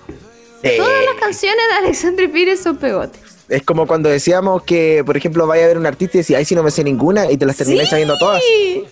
Todas 0.78 1.06
las 1.06 1.16
canciones 1.20 1.64
de 1.70 1.76
Alexandre 1.86 2.30
Pires 2.30 2.64
son 2.64 2.78
pegotes. 2.78 3.33
Es 3.50 3.64
como 3.64 3.86
cuando 3.88 4.10
decíamos 4.10 4.64
que, 4.64 5.04
por 5.06 5.18
ejemplo, 5.18 5.46
vaya 5.46 5.66
a 5.66 5.68
ver 5.68 5.78
un 5.78 5.86
artista 5.86 6.18
y 6.18 6.20
decía, 6.20 6.38
ay, 6.38 6.46
si 6.46 6.56
no 6.56 6.64
me 6.64 6.72
sé 6.72 6.84
ninguna, 6.84 7.30
y 7.30 7.38
te 7.38 7.46
las 7.46 7.58
terminé 7.58 7.86
sabiendo 7.86 8.18
todas. 8.18 8.42
Sí, 8.42 8.86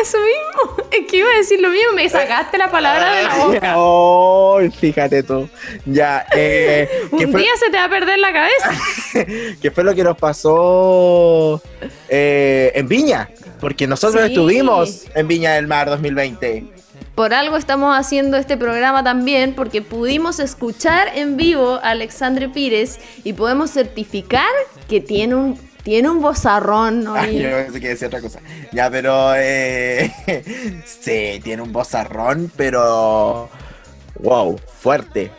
eso 0.00 0.18
mismo. 0.18 0.86
Es 0.96 1.06
que 1.10 1.18
iba 1.18 1.28
a 1.28 1.36
decir 1.36 1.60
lo 1.60 1.68
mismo, 1.68 1.92
me 1.94 2.08
sacaste 2.08 2.56
la 2.56 2.70
palabra 2.70 3.16
de 3.16 3.22
la 3.24 3.36
boca. 3.36 3.74
Oh, 3.76 4.60
fíjate 4.80 5.22
tú. 5.22 5.48
Ya. 5.84 6.26
Eh, 6.34 6.88
un 7.10 7.32
día 7.32 7.50
se 7.58 7.70
te 7.70 7.76
va 7.76 7.84
a 7.84 7.90
perder 7.90 8.18
la 8.18 8.32
cabeza. 8.32 8.70
¿Qué 9.60 9.70
fue 9.70 9.84
lo 9.84 9.94
que 9.94 10.04
nos 10.04 10.16
pasó 10.16 11.60
eh, 12.08 12.72
en 12.74 12.88
Viña? 12.88 13.28
Porque 13.60 13.86
nosotros 13.86 14.24
estuvimos 14.24 15.04
en 15.14 15.28
Viña 15.28 15.54
del 15.54 15.66
Mar 15.66 15.90
2020 15.90 16.75
por 17.16 17.32
algo 17.32 17.56
estamos 17.56 17.98
haciendo 17.98 18.36
este 18.36 18.58
programa 18.58 19.02
también, 19.02 19.54
porque 19.54 19.80
pudimos 19.80 20.38
escuchar 20.38 21.08
en 21.16 21.38
vivo 21.38 21.80
a 21.82 21.90
Alexandre 21.90 22.50
Pires 22.50 23.00
y 23.24 23.32
podemos 23.32 23.70
certificar 23.70 24.50
que 24.86 25.00
tiene 25.00 25.34
un, 25.34 25.58
tiene 25.82 26.10
un 26.10 26.20
bozarrón. 26.20 27.02
¿no? 27.04 27.16
yo 27.24 27.50
pensé 27.50 27.80
que 27.80 27.88
decía 27.88 28.08
otra 28.08 28.20
cosa. 28.20 28.40
Ya, 28.70 28.90
pero 28.90 29.32
eh, 29.34 30.12
sí, 30.84 31.40
tiene 31.42 31.62
un 31.62 31.72
bozarrón, 31.72 32.52
pero 32.54 33.48
wow, 34.20 34.60
fuerte. 34.78 35.30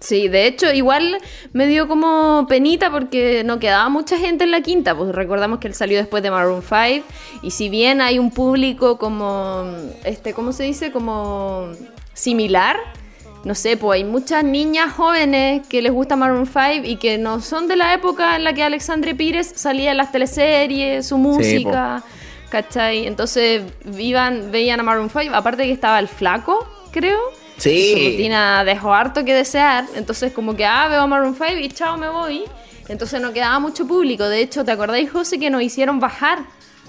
Sí, 0.00 0.28
de 0.28 0.46
hecho, 0.46 0.72
igual 0.72 1.18
me 1.52 1.66
dio 1.66 1.86
como 1.86 2.46
penita 2.48 2.90
porque 2.90 3.44
no 3.44 3.58
quedaba 3.58 3.90
mucha 3.90 4.16
gente 4.16 4.44
en 4.44 4.50
la 4.50 4.62
quinta, 4.62 4.96
pues 4.96 5.14
recordamos 5.14 5.58
que 5.58 5.68
él 5.68 5.74
salió 5.74 5.98
después 5.98 6.22
de 6.22 6.30
Maroon 6.30 6.62
5 6.62 7.06
y 7.42 7.50
si 7.50 7.68
bien 7.68 8.00
hay 8.00 8.18
un 8.18 8.30
público 8.30 8.96
como, 8.96 9.64
este, 10.04 10.32
¿cómo 10.32 10.52
se 10.52 10.64
dice? 10.64 10.90
Como 10.90 11.68
similar, 12.14 12.78
no 13.44 13.54
sé, 13.54 13.76
pues 13.76 13.96
hay 13.96 14.04
muchas 14.04 14.42
niñas 14.42 14.94
jóvenes 14.94 15.66
que 15.68 15.82
les 15.82 15.92
gusta 15.92 16.16
Maroon 16.16 16.46
5 16.46 16.86
y 16.86 16.96
que 16.96 17.18
no 17.18 17.40
son 17.40 17.68
de 17.68 17.76
la 17.76 17.92
época 17.92 18.36
en 18.36 18.44
la 18.44 18.54
que 18.54 18.62
Alexandre 18.62 19.14
Pires 19.14 19.52
salía 19.54 19.90
en 19.90 19.98
las 19.98 20.12
teleseries, 20.12 21.06
su 21.06 21.18
música. 21.18 22.02
¿cachai? 22.50 23.06
Entonces 23.06 23.62
iban, 23.96 24.50
veían 24.50 24.80
a 24.80 24.82
Maroon 24.82 25.08
5, 25.08 25.34
aparte 25.34 25.62
que 25.64 25.72
estaba 25.72 25.98
el 25.98 26.08
flaco, 26.08 26.66
creo. 26.90 27.18
Sí. 27.60 27.92
Su 27.94 28.10
rutina 28.10 28.64
dejó 28.64 28.92
harto 28.92 29.24
que 29.24 29.34
desear, 29.34 29.84
entonces 29.94 30.32
como 30.32 30.56
que, 30.56 30.64
ah, 30.64 30.88
veo 30.88 31.02
a 31.02 31.06
Maroon 31.06 31.34
5 31.34 31.58
y 31.60 31.68
chao, 31.68 31.96
me 31.96 32.08
voy. 32.08 32.44
Entonces 32.88 33.20
no 33.20 33.32
quedaba 33.32 33.58
mucho 33.60 33.86
público. 33.86 34.24
De 34.24 34.40
hecho, 34.40 34.64
¿te 34.64 34.72
acordáis, 34.72 35.10
José, 35.12 35.38
que 35.38 35.48
nos 35.50 35.62
hicieron 35.62 36.00
bajar 36.00 36.40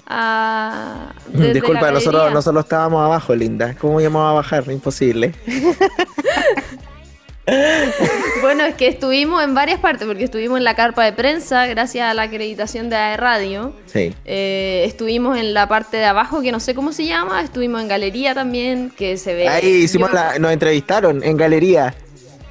a... 0.06 1.12
Disculpa, 1.28 1.82
la 1.82 1.92
nosotros, 1.92 2.32
nosotros 2.32 2.64
estábamos 2.64 3.04
abajo, 3.04 3.34
linda. 3.36 3.76
¿Cómo 3.78 4.00
íbamos 4.00 4.28
a 4.28 4.32
bajar? 4.32 4.64
Imposible. 4.70 5.34
Bueno, 8.40 8.64
es 8.64 8.74
que 8.74 8.88
estuvimos 8.88 9.42
en 9.42 9.54
varias 9.54 9.78
partes, 9.80 10.06
porque 10.06 10.24
estuvimos 10.24 10.58
en 10.58 10.64
la 10.64 10.74
carpa 10.74 11.04
de 11.04 11.12
prensa, 11.12 11.66
gracias 11.66 12.08
a 12.10 12.14
la 12.14 12.22
acreditación 12.22 12.90
de 12.90 12.96
AE 12.96 13.16
Radio. 13.16 13.72
Sí. 13.86 14.14
Eh, 14.24 14.84
estuvimos 14.86 15.38
en 15.38 15.54
la 15.54 15.68
parte 15.68 15.96
de 15.96 16.04
abajo, 16.04 16.42
que 16.42 16.52
no 16.52 16.60
sé 16.60 16.74
cómo 16.74 16.92
se 16.92 17.06
llama. 17.06 17.40
Estuvimos 17.42 17.80
en 17.80 17.88
galería 17.88 18.34
también, 18.34 18.90
que 18.90 19.16
se 19.16 19.34
ve. 19.34 19.48
Ahí 19.48 19.66
hicimos 19.84 20.10
yo- 20.10 20.14
la, 20.16 20.38
nos 20.38 20.52
entrevistaron 20.52 21.22
en 21.22 21.36
galería. 21.36 21.94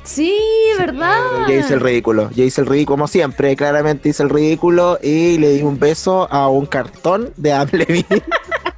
Sí, 0.04 0.36
¿verdad? 0.80 1.16
Yo 1.48 1.54
hice 1.54 1.76
el 1.76 1.80
ridículo. 1.80 2.32
Yo 2.34 2.44
hice 2.44 2.62
el 2.62 2.68
ridículo, 2.68 2.96
como 2.98 3.08
siempre. 3.08 3.56
Claramente 3.56 4.10
hice 4.10 4.24
el 4.24 4.30
ridículo 4.30 4.98
y 5.02 5.38
le 5.38 5.50
di 5.54 5.62
un 5.62 5.78
beso 5.78 6.28
a 6.32 6.48
un 6.50 6.66
cartón 6.66 7.32
de 7.38 7.54
Amlevin. 7.54 8.06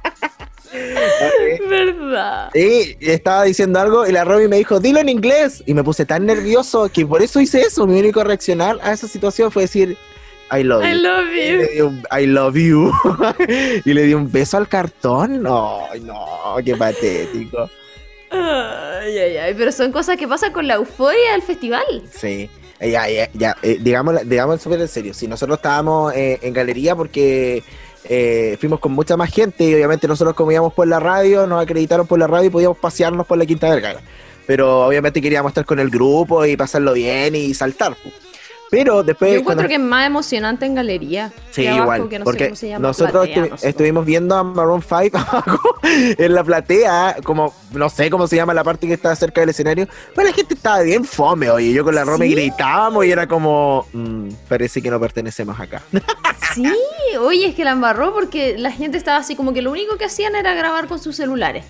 ¿Verdad? 1.68 2.50
y 2.54 2.96
estaba 3.00 3.44
diciendo 3.44 3.80
algo 3.80 4.06
y 4.06 4.12
la 4.12 4.24
Romy 4.24 4.48
me 4.48 4.56
dijo, 4.58 4.80
dilo 4.80 5.00
en 5.00 5.08
inglés. 5.08 5.62
Y 5.66 5.74
me 5.74 5.82
puse 5.84 6.04
tan 6.04 6.26
nervioso 6.26 6.88
que 6.92 7.04
por 7.06 7.22
eso 7.22 7.40
hice 7.40 7.60
eso. 7.62 7.86
Mi 7.86 7.98
único 7.98 8.22
reaccionar 8.24 8.78
a 8.82 8.92
esa 8.92 9.08
situación 9.08 9.50
fue 9.50 9.62
decir, 9.62 9.96
I 10.52 10.62
love 10.62 10.82
you. 10.82 10.88
I 10.88 10.94
love 11.00 11.26
Y 11.34 11.50
you. 11.50 11.56
le 11.58 11.68
di 11.68 11.80
un, 11.80 12.02
I 12.20 12.26
love 12.26 12.54
you. 12.56 12.92
y 13.84 13.92
le 13.92 14.02
di 14.02 14.14
un 14.14 14.30
beso 14.30 14.56
al 14.56 14.68
cartón. 14.68 15.42
No, 15.42 15.80
no, 16.02 16.56
qué 16.64 16.76
patético. 16.76 17.68
Ay, 18.30 19.18
ay, 19.18 19.36
ay, 19.36 19.54
pero 19.56 19.70
son 19.72 19.92
cosas 19.92 20.16
que 20.16 20.26
pasan 20.26 20.52
con 20.52 20.66
la 20.66 20.74
euforia 20.74 21.32
del 21.32 21.42
festival. 21.42 21.84
Sí. 22.12 22.48
Ya, 22.80 23.08
ya, 23.08 23.30
ya. 23.32 23.56
eh, 23.62 23.78
digamos, 23.80 24.28
digamos 24.28 24.60
súper 24.60 24.80
en 24.80 24.88
serio. 24.88 25.14
Si 25.14 25.26
nosotros 25.28 25.58
estábamos 25.58 26.12
eh, 26.14 26.38
en 26.42 26.52
galería 26.52 26.94
porque 26.94 27.62
eh, 28.04 28.56
fuimos 28.60 28.80
con 28.80 28.92
mucha 28.92 29.16
más 29.16 29.30
gente 29.30 29.64
y 29.64 29.74
obviamente 29.74 30.06
nosotros 30.06 30.34
como 30.34 30.52
íbamos 30.52 30.72
por 30.72 30.86
la 30.86 31.00
radio, 31.00 31.46
nos 31.46 31.62
acreditaron 31.62 32.06
por 32.06 32.18
la 32.18 32.26
radio 32.26 32.46
y 32.46 32.50
podíamos 32.50 32.78
pasearnos 32.78 33.26
por 33.26 33.38
la 33.38 33.46
Quinta 33.46 33.68
Vergara. 33.70 34.00
Pero 34.46 34.86
obviamente 34.86 35.22
queríamos 35.22 35.50
estar 35.50 35.64
con 35.64 35.78
el 35.78 35.88
grupo 35.88 36.44
y 36.44 36.56
pasarlo 36.56 36.92
bien 36.92 37.34
y 37.34 37.54
saltar. 37.54 37.96
Pero 38.76 39.02
después... 39.02 39.30
Yo 39.32 39.38
encuentro 39.40 39.62
cuando- 39.64 39.68
que 39.68 39.74
es 39.74 39.80
más 39.88 40.06
emocionante 40.06 40.66
en 40.66 40.74
galería. 40.74 41.32
Sí, 41.50 41.66
abajo, 41.66 41.82
igual, 41.84 42.08
que 42.08 42.18
no 42.18 42.24
sé 42.24 42.24
porque 42.24 42.44
cómo 42.46 42.56
se 42.56 42.68
llama, 42.68 42.88
nosotros 42.88 43.26
platea, 43.26 43.44
estu- 43.44 43.50
no 43.50 43.56
sé. 43.58 43.68
estuvimos 43.68 44.04
viendo 44.04 44.34
a 44.36 44.42
Maroon 44.42 44.82
5 44.82 45.16
abajo 45.18 45.78
en 45.82 46.34
la 46.34 46.42
platea, 46.44 47.16
como 47.24 47.54
no 47.72 47.88
sé 47.88 48.10
cómo 48.10 48.26
se 48.26 48.36
llama 48.36 48.52
la 48.54 48.64
parte 48.64 48.86
que 48.86 48.94
está 48.94 49.14
cerca 49.16 49.40
del 49.40 49.50
escenario, 49.50 49.86
pero 50.14 50.28
la 50.28 50.34
gente 50.34 50.54
estaba 50.54 50.80
bien 50.82 51.04
fome, 51.04 51.50
oye, 51.50 51.72
yo 51.72 51.84
con 51.84 51.94
la 51.94 52.04
¿Sí? 52.04 52.28
gritábamos 52.30 53.04
y 53.06 53.12
era 53.12 53.26
como, 53.28 53.86
mm, 53.92 54.28
parece 54.48 54.82
que 54.82 54.90
no 54.90 54.98
pertenecemos 55.00 55.58
acá. 55.60 55.82
Sí, 56.54 56.62
oye, 57.18 57.46
es 57.48 57.54
que 57.56 57.64
la 57.64 57.72
embarró 57.72 58.12
porque 58.14 58.56
la 58.58 58.70
gente 58.70 58.96
estaba 58.96 59.18
así 59.18 59.34
como 59.34 59.52
que 59.52 59.60
lo 59.62 59.72
único 59.72 59.96
que 59.96 60.04
hacían 60.04 60.36
era 60.36 60.54
grabar 60.54 60.86
con 60.86 61.00
sus 61.00 61.16
celulares. 61.16 61.64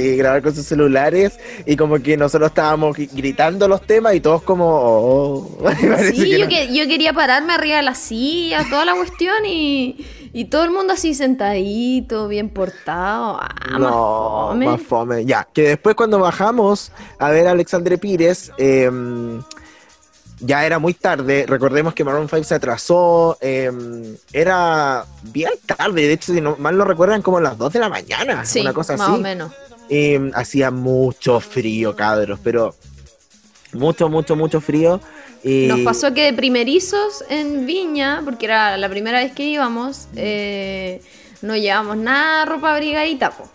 Sí, 0.00 0.16
grabar 0.16 0.42
con 0.42 0.54
sus 0.54 0.64
celulares 0.66 1.38
y 1.64 1.76
como 1.76 1.98
que 2.00 2.16
nosotros 2.16 2.48
estábamos 2.50 2.96
gri- 2.96 3.10
gritando 3.12 3.66
los 3.68 3.82
temas 3.82 4.14
y 4.14 4.20
todos 4.20 4.42
como, 4.42 4.66
oh, 4.68 5.58
parece 5.62 6.12
Sí, 6.12 6.22
que 6.24 6.38
yo, 6.38 6.44
no. 6.44 6.48
que, 6.50 6.74
yo 6.74 6.86
quería 6.86 7.12
pararme 7.12 7.52
arriba 7.54 7.76
de 7.76 7.82
la 7.82 7.94
silla, 7.94 8.64
toda 8.70 8.84
la 8.84 8.94
cuestión 8.94 9.34
y, 9.46 10.04
y 10.32 10.46
todo 10.46 10.64
el 10.64 10.70
mundo 10.70 10.92
así 10.92 11.14
sentadito, 11.14 12.28
bien 12.28 12.48
portado. 12.50 13.38
Ah, 13.40 13.48
más 13.70 13.80
no, 13.80 13.88
fome. 14.50 14.66
más 14.66 14.82
fome. 14.82 15.24
Ya, 15.24 15.48
que 15.52 15.62
después 15.62 15.94
cuando 15.96 16.18
bajamos 16.18 16.92
a 17.18 17.30
ver 17.30 17.46
a 17.48 17.52
Alexandre 17.52 17.98
Pires, 17.98 18.52
eh, 18.58 18.90
ya 20.40 20.66
era 20.66 20.78
muy 20.78 20.92
tarde. 20.92 21.46
Recordemos 21.48 21.94
que 21.94 22.04
Maroon 22.04 22.28
5 22.28 22.44
se 22.44 22.54
atrasó. 22.54 23.38
eh, 23.40 23.72
era 24.34 25.06
bien 25.22 25.50
tarde. 25.64 26.02
De 26.06 26.12
hecho, 26.12 26.34
si 26.34 26.40
no, 26.42 26.56
mal 26.58 26.76
no 26.76 26.84
recuerdan, 26.84 27.22
como 27.22 27.40
las 27.40 27.56
2 27.56 27.72
de 27.72 27.78
la 27.78 27.88
mañana. 27.88 28.44
Sí, 28.44 28.60
una 28.60 28.74
cosa 28.74 28.96
más 28.98 29.08
así. 29.08 29.18
o 29.18 29.22
menos. 29.22 29.50
Y 29.88 30.16
hacía 30.34 30.70
mucho 30.70 31.40
frío, 31.40 31.94
cabros, 31.94 32.38
pero 32.42 32.74
mucho, 33.72 34.08
mucho, 34.08 34.34
mucho 34.36 34.60
frío. 34.60 35.00
Nos 35.44 35.80
pasó 35.80 36.12
que 36.12 36.24
de 36.24 36.32
primerizos 36.32 37.24
en 37.28 37.66
Viña, 37.66 38.22
porque 38.24 38.46
era 38.46 38.76
la 38.76 38.88
primera 38.88 39.20
vez 39.20 39.32
que 39.32 39.44
íbamos, 39.44 40.08
eh, 40.16 41.00
no 41.42 41.54
llevamos 41.56 41.96
nada 41.96 42.40
de 42.44 42.50
ropa 42.50 42.74
abrigadita, 42.74 43.30
po. 43.30 43.48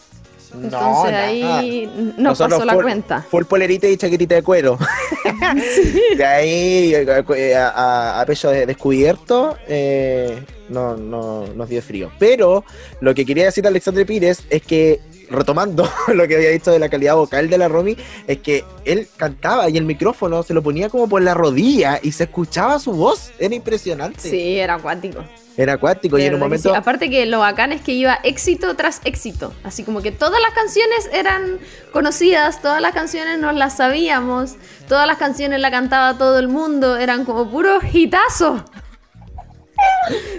No, 0.53 0.63
Entonces 0.65 1.11
nada. 1.11 1.25
ahí 1.27 1.89
nos 1.95 2.17
Nosotros 2.17 2.59
pasó 2.59 2.65
la 2.65 2.73
full- 2.73 2.83
cuenta. 2.83 3.25
Full 3.29 3.43
polerita 3.45 3.87
y 3.87 3.95
chaquetita 3.97 4.35
de 4.35 4.43
cuero. 4.43 4.77
De 6.17 6.25
ahí 6.25 6.93
eh, 6.93 7.55
a, 7.55 7.69
a- 7.69 8.21
a 8.21 8.25
de- 8.25 8.65
descubierto 8.65 9.57
eh, 9.67 10.43
no, 10.69 10.95
no 10.97 11.45
nos 11.55 11.69
dio 11.69 11.81
frío. 11.81 12.11
Pero 12.19 12.63
lo 12.99 13.13
que 13.15 13.25
quería 13.25 13.45
decir 13.45 13.65
Alexandre 13.65 14.05
Pires 14.05 14.43
es 14.49 14.61
que, 14.61 14.99
retomando 15.31 15.89
lo 16.13 16.27
que 16.27 16.35
había 16.35 16.49
dicho 16.49 16.71
de 16.71 16.79
la 16.79 16.89
calidad 16.89 17.15
vocal 17.15 17.49
de 17.49 17.57
la 17.57 17.67
Romy, 17.67 17.97
es 18.27 18.39
que 18.39 18.65
él 18.85 19.07
cantaba 19.17 19.69
y 19.69 19.77
el 19.77 19.85
micrófono 19.85 20.43
se 20.43 20.53
lo 20.53 20.61
ponía 20.61 20.89
como 20.89 21.07
por 21.07 21.21
la 21.21 21.33
rodilla 21.33 21.99
y 22.01 22.11
se 22.11 22.25
escuchaba 22.25 22.79
su 22.79 22.91
voz. 22.91 23.31
Era 23.39 23.55
impresionante. 23.55 24.29
Sí, 24.29 24.59
era 24.59 24.75
acuático. 24.75 25.23
Era 25.57 25.73
acuático 25.73 26.17
y 26.17 26.23
en 26.23 26.35
un 26.35 26.39
momento... 26.39 26.69
sí. 26.69 26.75
Aparte 26.75 27.09
que 27.09 27.25
lo 27.25 27.39
bacán 27.39 27.71
es 27.71 27.81
que 27.81 27.91
iba 27.91 28.19
éxito 28.23 28.75
tras 28.75 29.01
éxito. 29.03 29.53
Así 29.63 29.83
como 29.83 30.01
que 30.01 30.11
todas 30.11 30.41
las 30.41 30.53
canciones 30.53 31.09
eran 31.11 31.59
conocidas, 31.91 32.61
todas 32.61 32.81
las 32.81 32.93
canciones 32.93 33.37
nos 33.39 33.55
las 33.55 33.77
sabíamos, 33.77 34.55
todas 34.87 35.07
las 35.07 35.17
canciones 35.17 35.59
la 35.59 35.69
cantaba 35.69 36.17
todo 36.17 36.39
el 36.39 36.47
mundo, 36.47 36.97
eran 36.97 37.25
como 37.25 37.49
puros 37.49 37.83
hitazos. 37.93 38.61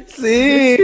Sí, 0.06 0.78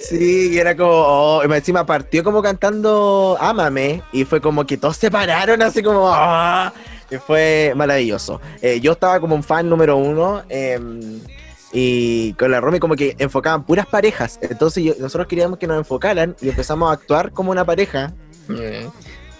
sí, 0.00 0.50
y 0.52 0.58
era 0.58 0.76
como, 0.76 0.90
oh, 0.92 1.42
encima 1.42 1.86
partió 1.86 2.22
como 2.22 2.42
cantando 2.42 3.36
Ámame, 3.40 4.02
y 4.12 4.24
fue 4.24 4.40
como 4.40 4.66
que 4.66 4.76
todos 4.76 4.96
se 4.96 5.10
pararon 5.10 5.62
así 5.62 5.82
como, 5.82 6.08
ah, 6.12 6.72
y 7.10 7.16
fue 7.16 7.72
maravilloso. 7.74 8.40
Eh, 8.60 8.80
yo 8.80 8.92
estaba 8.92 9.20
como 9.20 9.34
un 9.34 9.42
fan 9.42 9.68
número 9.68 9.96
uno, 9.96 10.42
em, 10.48 11.20
y 11.72 12.34
con 12.34 12.50
la 12.50 12.60
Romy 12.60 12.78
como 12.78 12.94
que 12.94 13.16
enfocaban 13.18 13.64
puras 13.64 13.86
parejas, 13.86 14.38
entonces 14.42 14.84
yo- 14.84 14.94
nosotros 15.00 15.26
queríamos 15.26 15.58
que 15.58 15.66
nos 15.66 15.78
enfocaran 15.78 16.36
y 16.40 16.48
empezamos 16.50 16.90
a 16.90 16.92
actuar 16.92 17.32
como 17.32 17.50
una 17.50 17.64
pareja. 17.64 18.12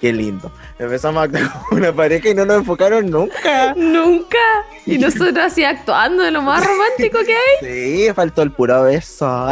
Qué 0.05 0.13
lindo. 0.13 0.53
Empezamos 0.79 1.19
a 1.19 1.25
actuar 1.25 1.51
como 1.71 1.81
una 1.81 1.91
pareja 1.91 2.29
y 2.29 2.35
no 2.35 2.45
nos 2.45 2.59
enfocaron 2.59 3.11
nunca. 3.11 3.73
Nunca. 3.75 4.37
Y 4.85 4.99
nosotros 4.99 5.39
así 5.39 5.65
actuando 5.65 6.23
de 6.23 6.31
lo 6.31 6.43
más 6.43 6.63
romántico 6.63 7.21
que 7.25 7.33
hay. 7.33 8.07
Sí, 8.07 8.13
faltó 8.15 8.43
el 8.43 8.51
puro 8.51 8.83
beso. 8.83 9.49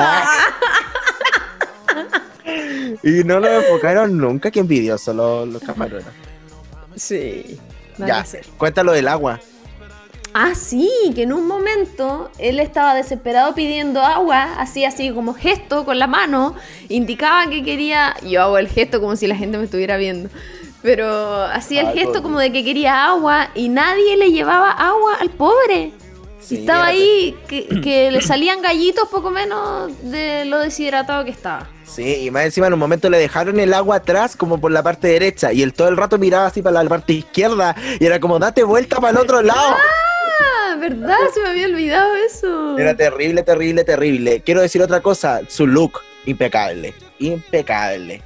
y 3.03 3.25
no 3.25 3.41
lo 3.41 3.49
enfocaron 3.49 4.19
nunca, 4.19 4.51
qué 4.51 4.61
envidioso 4.61 5.15
los, 5.15 5.49
los 5.49 5.63
camarones. 5.63 6.05
Sí. 6.97 7.59
Ya, 7.97 8.23
cuéntalo 8.59 8.93
del 8.93 9.09
agua. 9.09 9.41
Ah, 10.35 10.55
sí, 10.55 10.91
que 11.15 11.25
en 11.25 11.33
un 11.35 11.47
momento 11.47 12.31
él 12.39 12.59
estaba 12.59 12.95
desesperado 12.95 13.55
pidiendo 13.55 14.01
agua, 14.01 14.55
así, 14.59 14.85
así 14.85 15.11
como 15.11 15.35
gesto 15.35 15.85
con 15.85 15.99
la 15.99 16.07
mano, 16.07 16.55
indicaba 16.89 17.51
que 17.51 17.63
quería, 17.63 18.17
yo 18.23 18.41
hago 18.43 18.57
el 18.57 18.69
gesto 18.69 18.99
como 19.01 19.15
si 19.15 19.27
la 19.27 19.37
gente 19.37 19.59
me 19.59 19.65
estuviera 19.65 19.99
viendo, 19.99 20.31
pero 20.81 21.43
hacía 21.45 21.83
el 21.83 21.89
Ah, 21.89 21.93
gesto 21.93 22.23
como 22.23 22.39
de 22.39 22.51
que 22.51 22.65
quería 22.65 23.07
agua 23.09 23.51
y 23.55 23.69
nadie 23.69 24.17
le 24.17 24.31
llevaba 24.31 24.71
agua 24.71 25.17
al 25.21 25.29
pobre. 25.31 25.93
Sí, 26.41 26.57
estaba 26.57 26.87
ahí 26.87 27.37
que, 27.47 27.69
que 27.83 28.11
le 28.11 28.21
salían 28.21 28.63
gallitos 28.63 29.09
poco 29.09 29.31
menos 29.31 29.93
de 30.03 30.45
lo 30.47 30.59
deshidratado 30.59 31.25
que 31.25 31.31
estaba. 31.31 31.69
Sí, 31.85 32.25
y 32.27 32.31
más 32.31 32.47
encima 32.47 32.67
en 32.69 32.73
un 32.73 32.79
momento 32.81 33.09
le 33.11 33.19
dejaron 33.19 33.61
el 33.61 33.73
agua 33.75 33.97
atrás 33.97 34.35
como 34.35 34.59
por 34.59 34.73
la 34.73 34.83
parte 34.83 35.09
derecha 35.09 35.53
y 35.53 35.63
él 35.63 35.75
todo 35.75 35.89
el 35.89 35.97
rato 35.97 36.19
miraba 36.19 36.47
así 36.47 36.63
para 36.63 36.83
la 36.83 36.89
parte 36.89 37.13
izquierda 37.13 37.77
y 38.01 38.07
era 38.07 38.19
como 38.19 38.39
date 38.39 38.65
vuelta 38.65 38.97
para 38.97 39.11
el 39.11 39.19
otro 39.19 39.43
lado. 39.43 39.77
Ah, 40.41 40.77
¿verdad? 40.79 41.17
Se 41.35 41.41
me 41.43 41.49
había 41.51 41.67
olvidado 41.67 42.15
eso. 42.17 42.79
Era 42.79 42.97
terrible, 42.97 43.43
terrible, 43.43 43.85
terrible. 43.85 44.41
Quiero 44.45 44.61
decir 44.61 44.83
otra 44.83 45.01
cosa, 45.01 45.41
su 45.49 45.67
look 45.67 46.01
impecable, 46.27 46.95
impecable. 47.19 48.23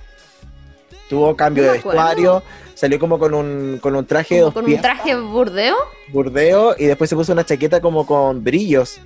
Tuvo 1.09 1.37
cambio 1.37 1.65
No 1.65 1.69
de 1.71 1.75
vestuario, 1.75 2.43
salió 2.75 2.99
como 2.99 3.19
con 3.19 3.33
un, 3.35 3.79
con 3.81 3.95
un 3.95 4.05
traje 4.07 4.37
de 4.37 4.41
dos 4.43 4.53
con 4.55 4.65
un 4.65 4.71
piezas. 4.71 4.83
traje 4.83 5.15
burdeo. 5.17 5.77
burdeo 6.09 6.75
y 6.79 6.87
después 6.87 7.09
se 7.11 7.17
puso 7.17 7.33
una 7.33 7.45
chaqueta 7.45 7.81
como 7.81 8.07
con 8.07 8.43
brillos. 8.43 8.99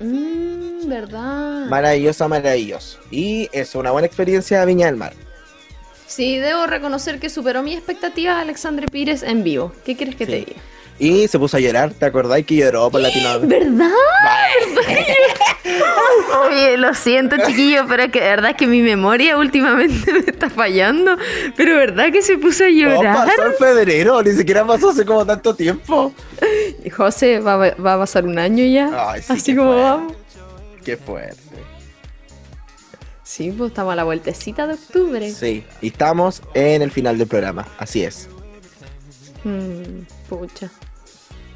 Mmm, 0.00 0.88
¿verdad? 0.88 1.66
Maravilloso, 1.66 2.28
maravilloso. 2.28 2.98
Y 3.10 3.48
es 3.52 3.74
una 3.74 3.90
buena 3.92 4.06
experiencia 4.06 4.60
de 4.60 4.66
Viña 4.66 4.86
del 4.86 4.96
Mar. 4.96 5.12
Sí, 6.06 6.36
debo 6.38 6.66
reconocer 6.66 7.18
que 7.20 7.30
superó 7.30 7.62
mis 7.62 7.76
expectativas 7.76 8.36
Alexandre 8.36 8.86
Pires 8.88 9.22
en 9.22 9.44
vivo. 9.44 9.72
¿Qué 9.84 9.96
quieres 9.96 10.16
que 10.16 10.26
te 10.26 10.36
diga? 10.36 10.60
Y 10.98 11.26
se 11.28 11.38
puso 11.38 11.56
a 11.56 11.60
llorar. 11.60 11.92
¿Te 11.92 12.06
acordáis 12.06 12.46
que 12.46 12.56
lloró 12.56 12.90
por 12.90 13.00
Latinoamérica? 13.00 13.58
¿Verdad? 13.58 13.90
Oye, 16.50 16.76
lo 16.76 16.94
siento, 16.94 17.36
chiquillo, 17.46 17.86
pero 17.88 18.10
que 18.10 18.20
de 18.20 18.26
verdad 18.28 18.50
es 18.52 18.56
que 18.56 18.66
mi 18.66 18.82
memoria 18.82 19.36
últimamente 19.36 20.12
me 20.12 20.18
está 20.20 20.50
fallando. 20.50 21.16
Pero 21.56 21.76
verdad 21.76 22.10
que 22.12 22.22
se 22.22 22.36
puso 22.38 22.64
a 22.64 22.68
No, 22.68 22.72
llorar. 22.72 23.26
pasó 23.26 23.46
en 23.46 23.54
febrero, 23.54 24.22
ni 24.22 24.32
siquiera 24.32 24.66
pasó 24.66 24.90
hace 24.90 25.04
como 25.04 25.24
tanto 25.24 25.54
tiempo. 25.54 26.12
José, 26.96 27.40
va, 27.40 27.56
va 27.56 27.94
a 27.94 27.98
pasar 27.98 28.24
un 28.24 28.38
año 28.38 28.64
ya. 28.64 29.10
Ay, 29.10 29.22
sí, 29.22 29.32
así 29.32 29.56
como 29.56 29.76
vamos. 29.76 30.14
Qué 30.84 30.96
fuerte. 30.96 31.40
Sí, 33.22 33.50
pues 33.56 33.70
estamos 33.70 33.92
a 33.92 33.96
la 33.96 34.04
vueltecita 34.04 34.66
de 34.66 34.74
octubre. 34.74 35.30
Sí, 35.30 35.64
y 35.80 35.86
estamos 35.88 36.42
en 36.54 36.82
el 36.82 36.90
final 36.90 37.16
del 37.16 37.28
programa, 37.28 37.66
así 37.78 38.02
es. 38.04 38.28
Mm, 39.44 40.02
pucha. 40.38 40.68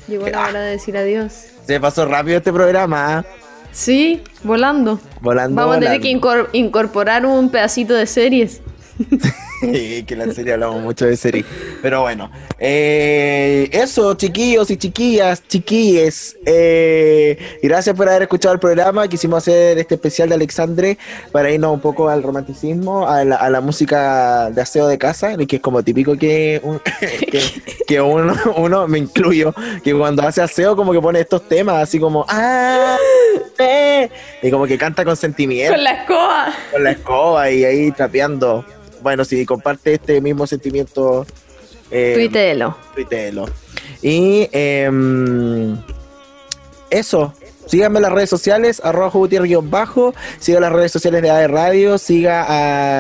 Llegó 0.09 0.27
la 0.29 0.45
Ah. 0.45 0.49
hora 0.51 0.61
de 0.61 0.71
decir 0.73 0.97
adiós. 0.97 1.33
Se 1.67 1.81
pasó 1.81 2.07
rápido 2.07 2.39
este 2.39 2.53
programa. 2.53 3.25
Sí, 3.73 4.23
volando. 4.45 5.01
volando. 5.21 5.57
Vamos 5.61 5.77
a 5.77 5.81
tener 5.81 6.01
que 6.01 6.11
incor- 6.11 6.49
incorporar 6.53 7.27
un 7.27 7.51
pedacito 7.51 7.95
de 7.95 8.07
series. 8.07 8.61
que 9.61 10.05
en 10.09 10.19
la 10.19 10.33
serie 10.35 10.53
hablamos 10.55 10.83
mucho 10.83 11.07
de 11.07 11.17
serie. 11.17 11.45
Pero 11.83 12.03
bueno, 12.03 12.31
eh, 12.59 13.69
eso, 13.73 14.15
chiquillos 14.15 14.71
y 14.71 14.77
chiquillas, 14.77 15.43
chiquilles. 15.47 16.37
eh, 16.45 17.59
gracias 17.63 17.95
por 17.97 18.09
haber 18.09 18.23
escuchado 18.23 18.55
el 18.55 18.61
programa. 18.61 19.09
Quisimos 19.09 19.39
hacer 19.39 19.79
este 19.79 19.95
especial 19.95 20.29
de 20.29 20.35
Alexandre 20.35 20.99
para 21.33 21.51
irnos 21.51 21.73
un 21.73 21.81
poco 21.81 22.09
al 22.09 22.23
romanticismo, 22.23 23.09
a 23.09 23.25
la, 23.25 23.37
a 23.37 23.51
la 23.51 23.61
música 23.61 24.51
de 24.51 24.61
aseo 24.61 24.87
de 24.89 24.99
casa, 24.99 25.37
que 25.37 25.57
es 25.57 25.63
como 25.63 25.83
típico 25.83 26.17
que, 26.17 26.61
un- 26.63 26.81
que, 27.01 27.41
que 27.87 28.01
uno, 28.01 28.35
uno, 28.57 28.87
me 28.89 28.99
incluyo, 28.99 29.55
que 29.83 29.95
cuando 29.95 30.23
hace 30.23 30.43
aseo 30.43 30.77
como 30.77 30.93
que 30.93 31.01
pone 31.01 31.21
estos 31.21 31.49
temas 31.49 31.83
así 31.83 31.99
como, 31.99 32.25
ah, 32.29 32.97
eh", 33.59 34.11
y 34.43 34.51
como 34.51 34.67
que 34.67 34.77
canta 34.77 35.05
con 35.05 35.17
sentimiento 35.17 35.73
Con 35.75 35.85
la 35.85 35.93
escoba. 35.93 36.55
con 36.73 36.85
la 36.85 36.91
escoba 36.91 37.51
y 37.51 37.65
ahí 37.65 37.91
trapeando. 37.93 38.65
Bueno, 39.03 39.25
si 39.25 39.45
comparte 39.47 39.95
este 39.95 40.21
mismo 40.21 40.47
sentimiento, 40.47 41.27
eh, 41.91 42.13
Tuitelo. 42.95 43.47
Y 44.03 44.49
em, 44.53 45.77
eso. 46.91 47.33
Síganme 47.67 47.99
en 47.99 48.03
las 48.03 48.13
redes 48.13 48.31
sociales, 48.31 48.81
arroba 48.85 49.11
bajo 49.63 50.15
Siga 50.39 50.61
las 50.61 50.73
redes 50.73 50.93
sociales 50.93 51.21
de 51.21 51.31
AE 51.31 51.49
Radio. 51.49 51.99
Siga 51.99 52.45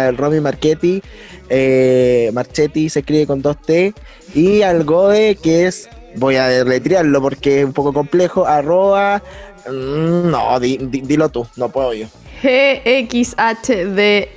a 0.08 0.10
Romy 0.10 0.40
Marchetti. 0.40 1.00
Eh, 1.48 2.30
Marchetti 2.32 2.88
se 2.90 2.98
escribe 3.00 3.26
con 3.28 3.42
2T. 3.42 3.94
Y 4.34 4.62
al 4.62 4.82
Gode, 4.84 5.36
que 5.36 5.66
es. 5.66 5.88
Voy 6.16 6.34
a 6.36 6.48
deletrearlo 6.48 7.20
porque 7.22 7.60
es 7.60 7.64
un 7.64 7.72
poco 7.72 7.92
complejo. 7.92 8.44
Arroba. 8.46 9.22
mm, 9.68 10.30
no, 10.30 10.58
di- 10.58 10.78
di- 10.78 11.02
dilo 11.02 11.28
tú, 11.28 11.46
no 11.56 11.68
puedo 11.68 11.92
yo. 11.94 12.06
GXHDE. 12.42 14.28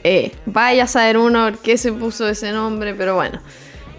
Vaya 0.46 0.84
a 0.84 0.88
saber 0.88 1.18
uno 1.18 1.46
por 1.46 1.60
qué 1.60 1.78
se 1.78 1.92
puso 1.92 2.28
ese 2.28 2.52
nombre, 2.52 2.94
pero 2.94 3.16
bueno. 3.16 3.40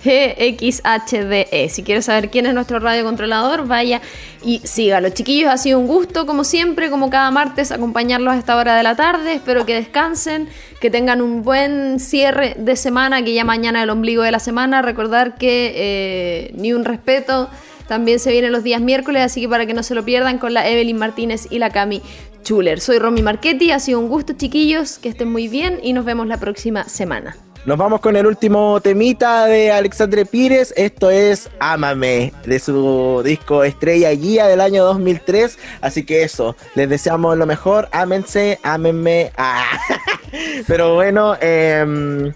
GXHDE. 0.05 1.69
Si 1.69 1.83
quieres 1.83 2.07
saber 2.07 2.31
quién 2.31 2.47
es 2.47 2.55
nuestro 2.55 2.79
radiocontrolador, 2.79 3.67
vaya 3.67 4.01
y 4.43 4.61
sígalo. 4.65 5.11
Chiquillos, 5.11 5.53
ha 5.53 5.59
sido 5.59 5.79
un 5.79 5.87
gusto, 5.87 6.27
como 6.27 6.45
siempre, 6.45 6.89
como 6.91 7.11
cada 7.11 7.31
martes, 7.31 7.71
acompañarlos 7.71 8.35
a 8.35 8.39
esta 8.39 8.57
hora 8.57 8.77
de 8.77 8.83
la 8.83 8.97
tarde. 8.97 9.35
Espero 9.35 9.67
que 9.67 9.75
descansen, 9.75 10.49
que 10.81 10.91
tengan 10.91 11.21
un 11.21 11.43
buen 11.43 12.01
cierre 12.01 12.55
de 12.59 12.77
semana, 12.77 13.23
que 13.23 13.35
ya 13.35 13.45
mañana 13.45 13.83
el 13.83 13.91
ombligo 13.91 14.23
de 14.23 14.31
la 14.31 14.39
semana. 14.41 14.81
Recordar 14.81 15.37
que 15.37 15.73
eh, 15.75 16.51
ni 16.55 16.73
un 16.73 16.85
respeto. 16.85 17.51
También 17.87 18.21
se 18.21 18.31
vienen 18.31 18.53
los 18.53 18.63
días 18.63 18.81
miércoles, 18.81 19.21
así 19.25 19.41
que 19.41 19.49
para 19.49 19.67
que 19.67 19.75
no 19.75 19.83
se 19.83 19.97
lo 19.97 20.05
pierdan 20.05 20.39
con 20.39 20.55
la 20.55 20.69
Evelyn 20.69 20.97
Martínez 20.97 21.49
y 21.51 21.59
la 21.59 21.71
Cami 21.71 22.01
Chuler. 22.43 22.81
Soy 22.81 22.99
Romy 22.99 23.23
Marchetti, 23.23 23.71
ha 23.71 23.79
sido 23.79 24.01
un 24.01 24.09
gusto 24.09 24.33
chiquillos, 24.35 24.99
que 24.99 25.09
estén 25.09 25.31
muy 25.31 25.49
bien 25.49 25.79
y 25.83 25.93
nos 25.93 26.05
vemos 26.05 26.27
la 26.27 26.39
próxima 26.39 26.85
semana. 26.89 27.37
Nos 27.67 27.77
vamos 27.77 28.01
con 28.01 28.17
el 28.17 28.27
último 28.27 28.81
temita 28.81 29.45
de 29.45 29.71
Alexandre 29.71 30.25
Pires. 30.25 30.73
Esto 30.79 31.11
es 31.11 31.51
Ámame, 31.61 32.33
de 32.47 32.59
su 32.59 33.21
disco 33.23 33.65
Estrella 33.65 34.11
Guía 34.13 34.47
del 34.47 34.63
año 34.63 34.83
2003. 34.85 35.59
Así 35.83 36.07
que 36.07 36.23
eso, 36.23 36.57
les 36.75 36.89
deseamos 36.89 37.37
lo 37.37 37.45
mejor. 37.45 37.89
Ámense, 37.93 38.59
ámenme. 38.63 39.31
Ah. 39.37 39.79
Pero 40.67 40.95
bueno, 40.95 41.37
em, 41.41 42.33